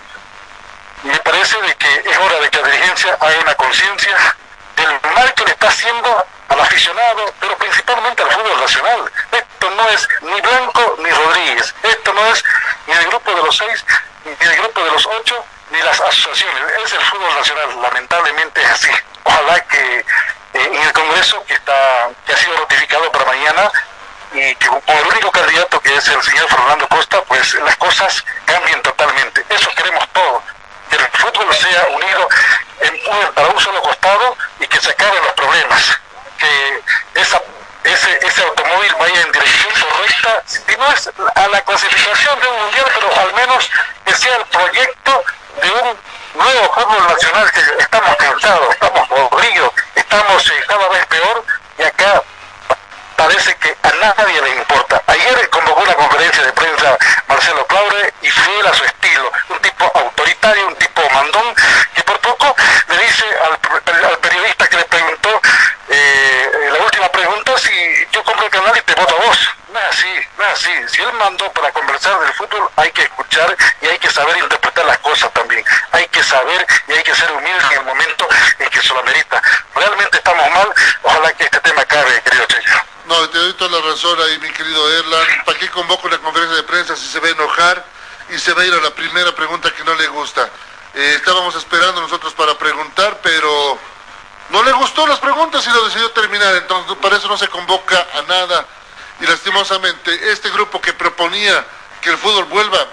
Me 1.03 1.17
parece 1.19 1.59
de 1.61 1.75
que 1.75 2.03
es 2.09 2.17
hora 2.17 2.39
de 2.39 2.49
que 2.49 2.61
la 2.61 2.67
dirigencia 2.69 3.17
haga 3.19 3.39
una 3.39 3.55
conciencia 3.55 4.35
del 4.75 4.99
mal 5.15 5.33
que 5.33 5.45
le 5.45 5.51
está 5.51 5.67
haciendo 5.67 6.25
al 6.49 6.59
aficionado, 6.59 7.33
pero 7.39 7.57
principalmente 7.57 8.21
al 8.23 8.31
fútbol 8.31 8.59
nacional. 8.59 9.11
Esto 9.31 9.69
no 9.71 9.89
es 9.89 10.07
ni 10.21 10.41
Blanco 10.41 10.95
ni 10.99 11.09
Rodríguez, 11.09 11.73
esto 11.83 12.13
no 12.13 12.25
es 12.27 12.43
ni 12.87 12.93
el 12.93 13.05
grupo 13.07 13.31
de 13.33 13.43
los 13.43 13.57
seis, 13.57 13.85
ni 14.25 14.47
el 14.47 14.55
grupo 14.57 14.83
de 14.83 14.91
los 14.91 15.05
ocho, 15.07 15.43
ni 15.71 15.81
las 15.81 15.99
asociaciones. 15.99 16.63
Es 16.85 16.93
el 16.93 17.01
fútbol 17.05 17.33
nacional, 17.35 17.81
lamentablemente 17.81 18.61
es 18.61 18.69
así. 18.69 18.91
Ojalá 19.23 19.59
que 19.61 19.99
eh, 19.99 20.05
en 20.53 20.75
el 20.75 20.93
Congreso, 20.93 21.43
que 21.45 21.53
está 21.55 22.09
que 22.25 22.33
ha 22.33 22.37
sido 22.37 22.55
ratificado 22.57 23.11
para 23.11 23.25
mañana, 23.25 23.71
y 24.33 24.55
que 24.55 24.67
con 24.67 24.81
el 24.87 25.07
único 25.07 25.31
candidato 25.31 25.79
que 25.81 25.95
es 25.95 26.07
el 26.07 26.21
señor 26.23 26.47
Fernando 26.49 26.87
Costa, 26.87 27.21
pues 27.23 27.53
las 27.55 27.75
cosas 27.77 28.23
cambien 28.45 28.81
totalmente. 28.81 29.43
Eso 29.49 29.69
queremos 29.75 30.07
todos. 30.13 30.43
Que 30.89 30.95
el 30.97 31.07
fútbol 31.07 31.53
sea 31.55 31.87
unido 31.91 32.29
en 32.81 32.93
un- 33.13 33.33
para 33.33 33.47
un 33.47 33.59
solo 33.59 33.81
costado 33.81 34.37
y 34.59 34.67
que 34.67 34.79
se 34.91 35.03
acaben 35.03 35.23
los 35.23 35.33
problemas. 35.33 35.99
Que 36.37 37.21
esa, 37.21 37.41
ese, 37.83 38.19
ese 38.25 38.41
automóvil 38.43 38.95
vaya 38.99 39.21
en 39.21 39.31
dirección 39.31 39.73
correcta, 39.73 40.43
si 40.45 40.75
no 40.77 40.91
es 40.91 41.09
a 41.35 41.47
la 41.47 41.61
clasificación 41.61 42.39
de 42.39 42.47
un 42.47 42.61
mundial, 42.63 42.85
pero 42.95 43.21
al 43.21 43.33
menos 43.33 43.69
que 44.05 44.13
sea 44.13 44.35
el 44.35 44.45
proyecto 44.45 45.23
de 45.61 45.71
un 45.71 45.97
nuevo 46.33 46.73
fútbol 46.73 47.07
nacional 47.07 47.51
que 47.51 47.59
estamos 47.79 48.15
cansados, 48.17 48.73
estamos 48.73 49.07
podridos, 49.07 49.71
estamos 49.95 50.49
eh, 50.49 50.63
cada 50.67 50.87
vez 50.89 51.05
peor 51.05 51.45
y 51.77 51.83
acá 51.83 52.23
parece 53.21 53.55
que 53.57 53.69
a 53.83 53.91
nadie 54.01 54.41
le 54.41 54.55
importa. 54.55 55.03
Ayer 55.05 55.49
convocó 55.51 55.81
una 55.81 55.93
conferencia 55.93 56.43
de 56.43 56.53
prensa 56.53 56.97
Marcelo 57.27 57.65
Claure 57.67 58.13
y 58.21 58.29
fiel 58.29 58.65
a 58.65 58.73
su 58.73 58.83
estilo, 58.83 59.31
un 59.49 59.59
tipo 59.59 59.91
autoritario, 59.93 60.67
un 60.67 60.75
tipo 60.75 61.01
mandón, 61.11 61.53
que 61.93 62.01
por 62.01 62.19
poco 62.19 62.55
le 62.89 62.97
dice 62.97 63.25
al, 63.45 64.17
periodista 64.19 64.67
que 64.67 64.77
le 64.77 64.85
preguntó 64.85 65.39
eh, 65.89 66.69
la 66.71 66.83
última 66.83 67.10
pregunta 67.43 67.57
si 67.57 68.07
yo 68.11 68.23
compro 68.23 68.45
el 68.45 68.51
canal 68.51 68.77
y 68.77 68.81
te 68.81 68.93
voto 68.95 69.15
a 69.15 69.25
vos. 69.25 69.37
Es 69.71 69.97
así, 69.97 70.07
es 70.07 70.47
así. 70.53 70.71
Si 70.87 71.01
él 71.01 71.13
mandó 71.13 71.51
para 71.53 71.71
conversar 71.71 72.19
del 72.19 72.33
fútbol, 72.33 72.69
hay 72.75 72.91
que 72.91 73.03
escuchar 73.03 73.55
y 73.81 73.85
hay 73.87 73.97
que 73.99 74.09
saber 74.09 74.37
interpretar 74.37 74.85
las 74.85 74.99
cosas 74.99 75.31
también. 75.33 75.63
Hay 75.91 76.07
que 76.07 76.23
saber 76.23 76.65
y 76.87 76.91
hay 76.91 77.03
que 77.03 77.15
ser 77.15 77.31
humilde 77.31 77.65
en 77.71 77.79
el 77.79 77.85
momento 77.85 78.27
en 78.59 78.69
que 78.69 78.81
se 78.81 78.93
lo 78.93 78.99
amerita. 78.99 79.41
Realmente 79.75 80.17
estamos 80.17 80.51
mal. 80.51 80.73
Ojalá 81.03 81.33
que 81.33 81.43
este 81.45 81.59
tema 81.61 81.81
acabe, 81.81 82.21
querido 82.21 82.45
Cheyo. 82.45 82.81
No, 83.05 83.29
te 83.29 83.37
doy 83.37 83.53
toda 83.53 83.79
la 83.79 83.87
razón 83.89 84.19
ahí, 84.21 84.39
mi 84.39 84.49
querido 84.51 84.99
Erlan. 84.99 85.43
¿Para 85.45 85.57
qué 85.57 85.69
convoco 85.69 86.07
una 86.07 86.17
conferencia 86.19 86.57
de 86.57 86.63
prensa 86.63 86.95
si 86.95 87.07
se 87.07 87.19
va 87.19 87.27
a 87.27 87.31
enojar 87.31 87.85
y 88.29 88.37
se 88.37 88.53
va 88.53 88.61
a 88.61 88.65
ir 88.65 88.73
a 88.73 88.81
la 88.81 88.91
primera 88.91 89.33
pregunta 89.33 89.71
que 89.71 89.83
no 89.83 89.95
le 89.95 90.07
gusta? 90.07 90.49
Eh, 90.93 91.13
estábamos 91.15 91.55
esperando 91.55 92.01
nosotros 92.01 92.33
para 92.33 92.57
preguntar, 92.57 93.19
pero 93.23 93.79
no 94.51 94.63
le 94.63 94.71
gustó 94.73 95.07
las 95.07 95.19
preguntas 95.19 95.65
y 95.65 95.69
lo 95.69 95.85
decidió 95.85 96.11
terminar. 96.11 96.55
Entonces, 96.55 96.97
para 97.01 97.17
eso 97.17 97.27
no 97.27 97.37
se 97.37 97.47
convoca 97.47 98.07
a 98.13 98.21
nada. 98.23 98.65
Y 99.19 99.25
lastimosamente, 99.25 100.31
este 100.31 100.49
grupo 100.49 100.81
que 100.81 100.93
proponía 100.93 101.65
que 102.01 102.09
el 102.09 102.17
fútbol 102.17 102.45
vuelva, 102.45 102.85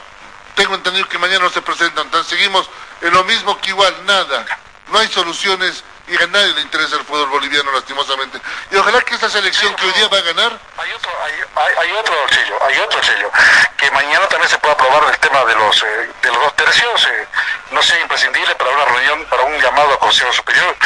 tengo 0.55 0.75
entendido 0.75 1.09
que 1.09 1.19
mañana 1.19 1.45
no 1.45 1.51
se 1.51 1.63
presentan. 1.63 2.07
Entonces, 2.07 2.29
seguimos 2.29 2.69
en 3.01 3.13
lo 3.13 3.25
mismo 3.25 3.59
que 3.61 3.71
igual, 3.71 3.95
nada. 4.07 4.47
No 4.89 4.99
hay 4.99 5.09
soluciones 5.09 5.83
y 6.07 6.17
a 6.23 6.27
nadie 6.29 6.55
le 6.55 6.63
interesa 6.63 6.97
el 6.97 7.05
fútbol 7.05 7.29
boliviano, 7.29 7.71
lastimosamente. 7.73 8.41
Y 8.71 8.77
ojalá 8.77 9.01
que 9.03 9.15
esta 9.15 9.29
selección 9.29 9.75
que 9.75 9.85
hoy 9.85 9.93
día 9.93 10.09
va 10.09 10.19
a 10.19 10.23
ganar. 10.23 10.59
Hay 10.79 10.93
otro, 10.93 11.11
hay, 11.25 11.33
hay, 11.77 11.93
otro 11.93 12.15
sello, 12.31 12.59
hay 12.65 12.79
otro 12.79 13.03
sello, 13.03 13.31
que 13.77 13.91
mañana 13.91 14.27
también 14.29 14.49
se 14.49 14.59
puede 14.59 14.75
aprobar 14.75 15.13
el 15.13 15.19
tema 15.19 15.45
de 15.45 15.55
los, 15.55 15.83
eh, 15.83 16.11
de 16.23 16.29
los 16.29 16.41
dos 16.41 16.57
tercios. 16.57 17.05
Eh, 17.05 17.27
no 17.73 17.83
sea 17.83 18.01
imprescindible 18.01 18.55
para 18.55 18.71
una 18.71 18.85
reunión, 18.87 19.27
para 19.27 19.43
un 19.43 19.61
llamado 19.61 19.93
a 19.93 19.99
Consejo 19.99 20.33
Superior. 20.33 20.77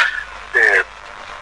Eh, 0.55 0.85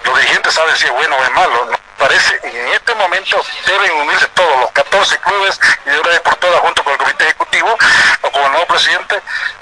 los 0.05 0.19
dirigentes 0.19 0.55
saben 0.55 0.77
si 0.77 0.87
es 0.87 0.93
bueno 0.93 1.17
o 1.17 1.25
es 1.25 1.31
malo. 1.33 1.67
¿no? 1.71 1.79
Parece 1.99 2.41
y 2.45 2.57
en 2.57 2.69
este 2.69 2.95
momento 2.95 3.45
deben 3.67 3.93
unirse 3.93 4.27
todos 4.29 4.61
los 4.61 4.73
14 4.73 5.19
clubes 5.19 5.61
y 5.85 5.91
de 5.91 6.01
una 6.01 6.09
vez 6.09 6.21
por 6.21 6.35
todas 6.37 6.61
junto 6.61 6.83
con 6.83 6.93
el 6.95 6.99
comité 6.99 7.25
ejecutivo 7.25 7.77
o 8.23 8.31
con 8.31 8.43
el 8.43 8.51
nuevo 8.53 8.67
presidente 8.67 9.21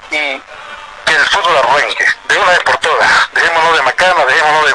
y 0.09 0.41
que 1.05 1.15
el 1.15 1.25
fútbol 1.25 1.57
arranque 1.57 2.05
de 2.27 2.37
una 2.37 2.51
vez 2.51 2.59
por 2.59 2.77
todas. 2.77 3.33
Dejémonos 3.33 3.75
de 3.75 3.81
macana, 3.83 4.25
dejémonos 4.25 4.65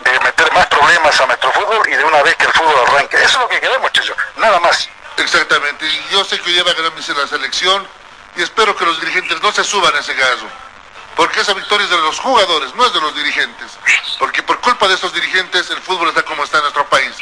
de, 0.00 0.20
meter 0.20 0.52
más 0.52 0.66
problemas 0.66 1.20
a 1.20 1.26
nuestro 1.26 1.52
fútbol 1.52 1.88
y 1.88 1.96
de 1.96 2.04
una 2.04 2.22
vez 2.22 2.36
que 2.36 2.44
el 2.46 2.52
fútbol 2.52 2.88
arranque. 2.88 3.16
Eso 3.16 3.26
es 3.26 3.38
lo 3.38 3.48
que 3.48 3.60
queremos, 3.60 3.82
muchachos, 3.82 4.16
nada 4.36 4.58
más. 4.60 4.88
Exactamente, 5.16 5.86
y 5.86 6.08
yo 6.10 6.24
sé 6.24 6.38
que 6.40 6.48
hoy 6.48 6.54
día 6.54 6.64
va 6.64 6.70
a 6.70 7.20
la 7.20 7.26
selección 7.26 7.86
y 8.36 8.42
espero 8.42 8.74
que 8.76 8.86
los 8.86 9.00
dirigentes 9.00 9.42
no 9.42 9.52
se 9.52 9.64
suban 9.64 9.94
a 9.94 9.98
ese 9.98 10.14
caso. 10.14 10.46
Porque 11.20 11.40
esa 11.40 11.52
victoria 11.52 11.84
es 11.84 11.90
de 11.90 11.98
los 11.98 12.18
jugadores, 12.18 12.74
no 12.76 12.86
es 12.86 12.94
de 12.94 13.00
los 13.02 13.14
dirigentes. 13.14 13.72
Porque 14.18 14.42
por 14.42 14.58
culpa 14.62 14.88
de 14.88 14.94
estos 14.94 15.12
dirigentes 15.12 15.68
el 15.68 15.76
fútbol 15.82 16.08
está 16.08 16.22
como 16.22 16.44
está 16.44 16.56
en 16.56 16.62
nuestro 16.62 16.88
país. 16.88 17.14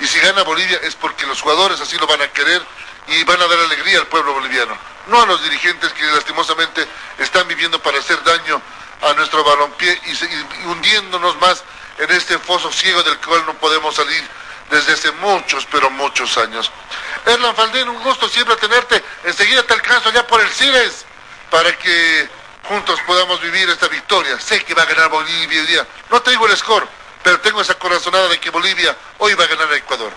Y 0.00 0.06
si 0.06 0.18
gana 0.20 0.42
Bolivia 0.44 0.80
es 0.82 0.94
porque 0.94 1.26
los 1.26 1.42
jugadores 1.42 1.78
así 1.78 1.98
lo 1.98 2.06
van 2.06 2.22
a 2.22 2.28
querer 2.28 2.62
y 3.06 3.22
van 3.24 3.42
a 3.42 3.46
dar 3.46 3.58
alegría 3.58 3.98
al 3.98 4.06
pueblo 4.06 4.32
boliviano. 4.32 4.74
No 5.08 5.20
a 5.20 5.26
los 5.26 5.42
dirigentes 5.42 5.92
que 5.92 6.04
lastimosamente 6.04 6.88
están 7.18 7.46
viviendo 7.46 7.78
para 7.82 7.98
hacer 7.98 8.24
daño 8.24 8.62
a 9.02 9.12
nuestro 9.12 9.44
balompié 9.44 9.92
y, 10.06 10.12
y 10.12 10.66
hundiéndonos 10.66 11.38
más 11.38 11.64
en 11.98 12.10
este 12.12 12.38
foso 12.38 12.72
ciego 12.72 13.02
del 13.02 13.18
cual 13.18 13.44
no 13.44 13.52
podemos 13.58 13.94
salir 13.94 14.26
desde 14.70 14.94
hace 14.94 15.12
muchos, 15.12 15.66
pero 15.70 15.90
muchos 15.90 16.38
años. 16.38 16.72
Erlan 17.26 17.54
Faldén, 17.54 17.90
un 17.90 18.02
gusto 18.04 18.26
siempre 18.26 18.56
tenerte. 18.56 19.04
Enseguida 19.24 19.62
te 19.64 19.74
alcanzo 19.74 20.10
ya 20.12 20.26
por 20.26 20.40
el 20.40 20.48
Cires 20.48 21.04
para 21.50 21.76
que 21.76 22.43
juntos 22.64 23.00
podamos 23.06 23.40
vivir 23.40 23.68
esta 23.68 23.88
victoria. 23.88 24.38
Sé 24.40 24.64
que 24.64 24.74
va 24.74 24.82
a 24.82 24.86
ganar 24.86 25.08
Bolivia 25.08 25.60
hoy 25.60 25.66
día. 25.66 25.86
No 26.10 26.20
tengo 26.22 26.46
el 26.46 26.56
score, 26.56 26.86
pero 27.22 27.40
tengo 27.40 27.60
esa 27.60 27.74
corazonada 27.74 28.28
de 28.28 28.38
que 28.38 28.50
Bolivia 28.50 28.94
hoy 29.18 29.34
va 29.34 29.44
a 29.44 29.46
ganar 29.46 29.70
a 29.70 29.76
Ecuador. 29.76 30.12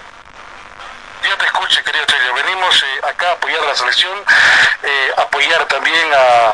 Ya 1.24 1.38
te 1.38 1.46
escuche, 1.46 1.84
querido 1.84 2.06
Chelio. 2.06 2.34
Venimos 2.34 2.84
eh, 2.84 3.02
acá 3.08 3.30
a 3.30 3.34
apoyar 3.34 3.62
la 3.64 3.76
selección, 3.76 4.18
eh, 4.84 5.12
apoyar 5.18 5.66
también 5.66 6.08
a, 6.14 6.54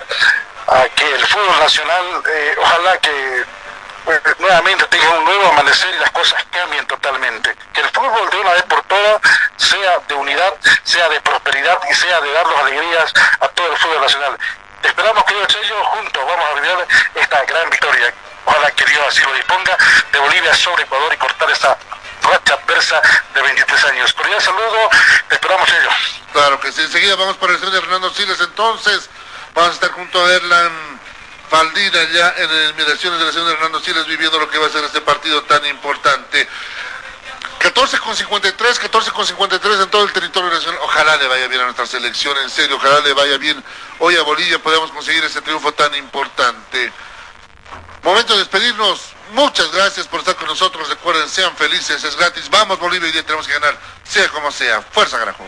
que 0.96 1.12
el 1.12 1.26
fútbol 1.28 1.60
nacional, 1.60 2.24
eh, 2.30 2.56
ojalá 2.58 2.98
que 2.98 3.46
nuevamente 4.40 4.86
tenga 4.86 5.10
un 5.12 5.26
nuevo 5.26 5.48
amanecer 5.50 5.94
y 5.94 6.00
las 6.00 6.12
cosas 6.12 6.44
cambien 6.52 6.86
totalmente. 6.88 7.56
Que 7.74 7.82
el 7.82 7.90
fútbol 7.90 8.30
de 8.30 8.38
una 8.38 8.54
vez 8.54 8.64
por 8.64 8.82
todas 8.84 9.22
sea 9.58 10.00
de 10.08 10.14
unidad, 10.16 10.54
sea 10.84 11.10
de 11.10 11.22
prosperidad 11.22 11.80
y 11.90 11.94
sea 11.94 12.20
de 12.22 12.32
darnos 12.32 12.58
alegrías 12.60 13.14
a 13.40 13.48
todo 13.50 13.72
el 13.72 13.78
fútbol 13.78 14.02
nacional. 14.02 14.38
Esperamos, 14.84 15.24
querido 15.24 15.46
Chello, 15.46 15.86
juntos 15.86 16.24
vamos 16.28 16.46
a 16.50 16.54
vivir 16.60 16.88
esta 17.16 17.46
gran 17.46 17.70
victoria. 17.70 18.14
Ojalá 18.46 18.72
que 18.72 18.86
Dios 18.86 19.04
así 19.08 19.22
lo 19.22 19.34
disponga 19.34 19.78
de 20.12 20.20
Bolivia 20.20 20.54
sobre 20.56 20.84
Ecuador 20.84 21.14
y 21.14 21.18
cortar 21.18 21.50
esa 21.50 21.78
racha 22.22 22.54
adversa 22.54 23.02
de 23.34 23.42
23 23.42 23.86
años. 23.86 24.14
Cordial 24.14 24.42
saludo, 24.42 24.90
esperamos 25.30 25.70
ellos. 25.70 25.94
Claro 26.34 26.60
que 26.60 26.72
sí, 26.72 26.82
enseguida 26.82 27.16
vamos 27.16 27.38
para 27.38 27.54
el 27.54 27.60
señor 27.60 27.74
de 27.74 27.82
Fernando 27.82 28.10
Siles, 28.10 28.40
entonces 28.42 29.10
vamos 29.54 29.72
a 29.72 29.74
estar 29.74 29.92
junto 29.92 30.26
a 30.26 30.34
Erlan 30.34 31.00
Faldina 31.50 32.04
ya 32.12 32.34
en 32.38 32.52
las 32.52 32.72
inmediaciones 32.72 33.20
de 33.20 33.26
la 33.26 33.32
señora 33.32 33.54
Hernando 33.54 33.80
Siles 33.80 34.06
viviendo 34.08 34.40
lo 34.40 34.50
que 34.50 34.58
va 34.58 34.68
a 34.68 34.70
ser 34.70 34.84
este 34.84 35.02
partido 35.02 35.44
tan 35.44 35.66
importante. 35.66 36.48
14 37.64 37.98
con 38.00 38.14
53, 38.14 38.78
14 38.78 39.12
con 39.12 39.26
53 39.26 39.80
en 39.80 39.90
todo 39.90 40.04
el 40.04 40.12
territorio 40.12 40.50
nacional. 40.50 40.82
Ojalá 40.84 41.16
le 41.16 41.28
vaya 41.30 41.48
bien 41.48 41.62
a 41.62 41.64
nuestra 41.64 41.86
selección, 41.86 42.38
en 42.40 42.50
serio, 42.50 42.76
ojalá 42.76 43.00
le 43.00 43.14
vaya 43.14 43.38
bien. 43.38 43.64
Hoy 44.00 44.18
a 44.18 44.22
Bolivia 44.24 44.60
podemos 44.60 44.92
conseguir 44.92 45.24
ese 45.24 45.42
triunfo 45.42 45.72
tan 45.72 45.96
importante. 45.96 46.92
Momento 48.04 48.34
de 48.34 48.40
despedirnos. 48.40 49.14
Muchas 49.32 49.72
gracias 49.72 50.10
por 50.10 50.20
estar 50.20 50.36
con 50.36 50.48
nosotros. 50.48 50.90
Recuerden, 50.90 51.30
sean 51.30 51.56
felices, 51.56 52.04
es 52.04 52.18
gratis. 52.18 52.50
Vamos 52.50 52.80
Bolivia, 52.80 53.08
hoy 53.08 53.14
día 53.14 53.24
tenemos 53.24 53.48
que 53.48 53.54
ganar, 53.54 53.78
sea 54.04 54.28
como 54.28 54.52
sea. 54.52 54.82
Fuerza, 54.82 55.18
Garajo. 55.18 55.48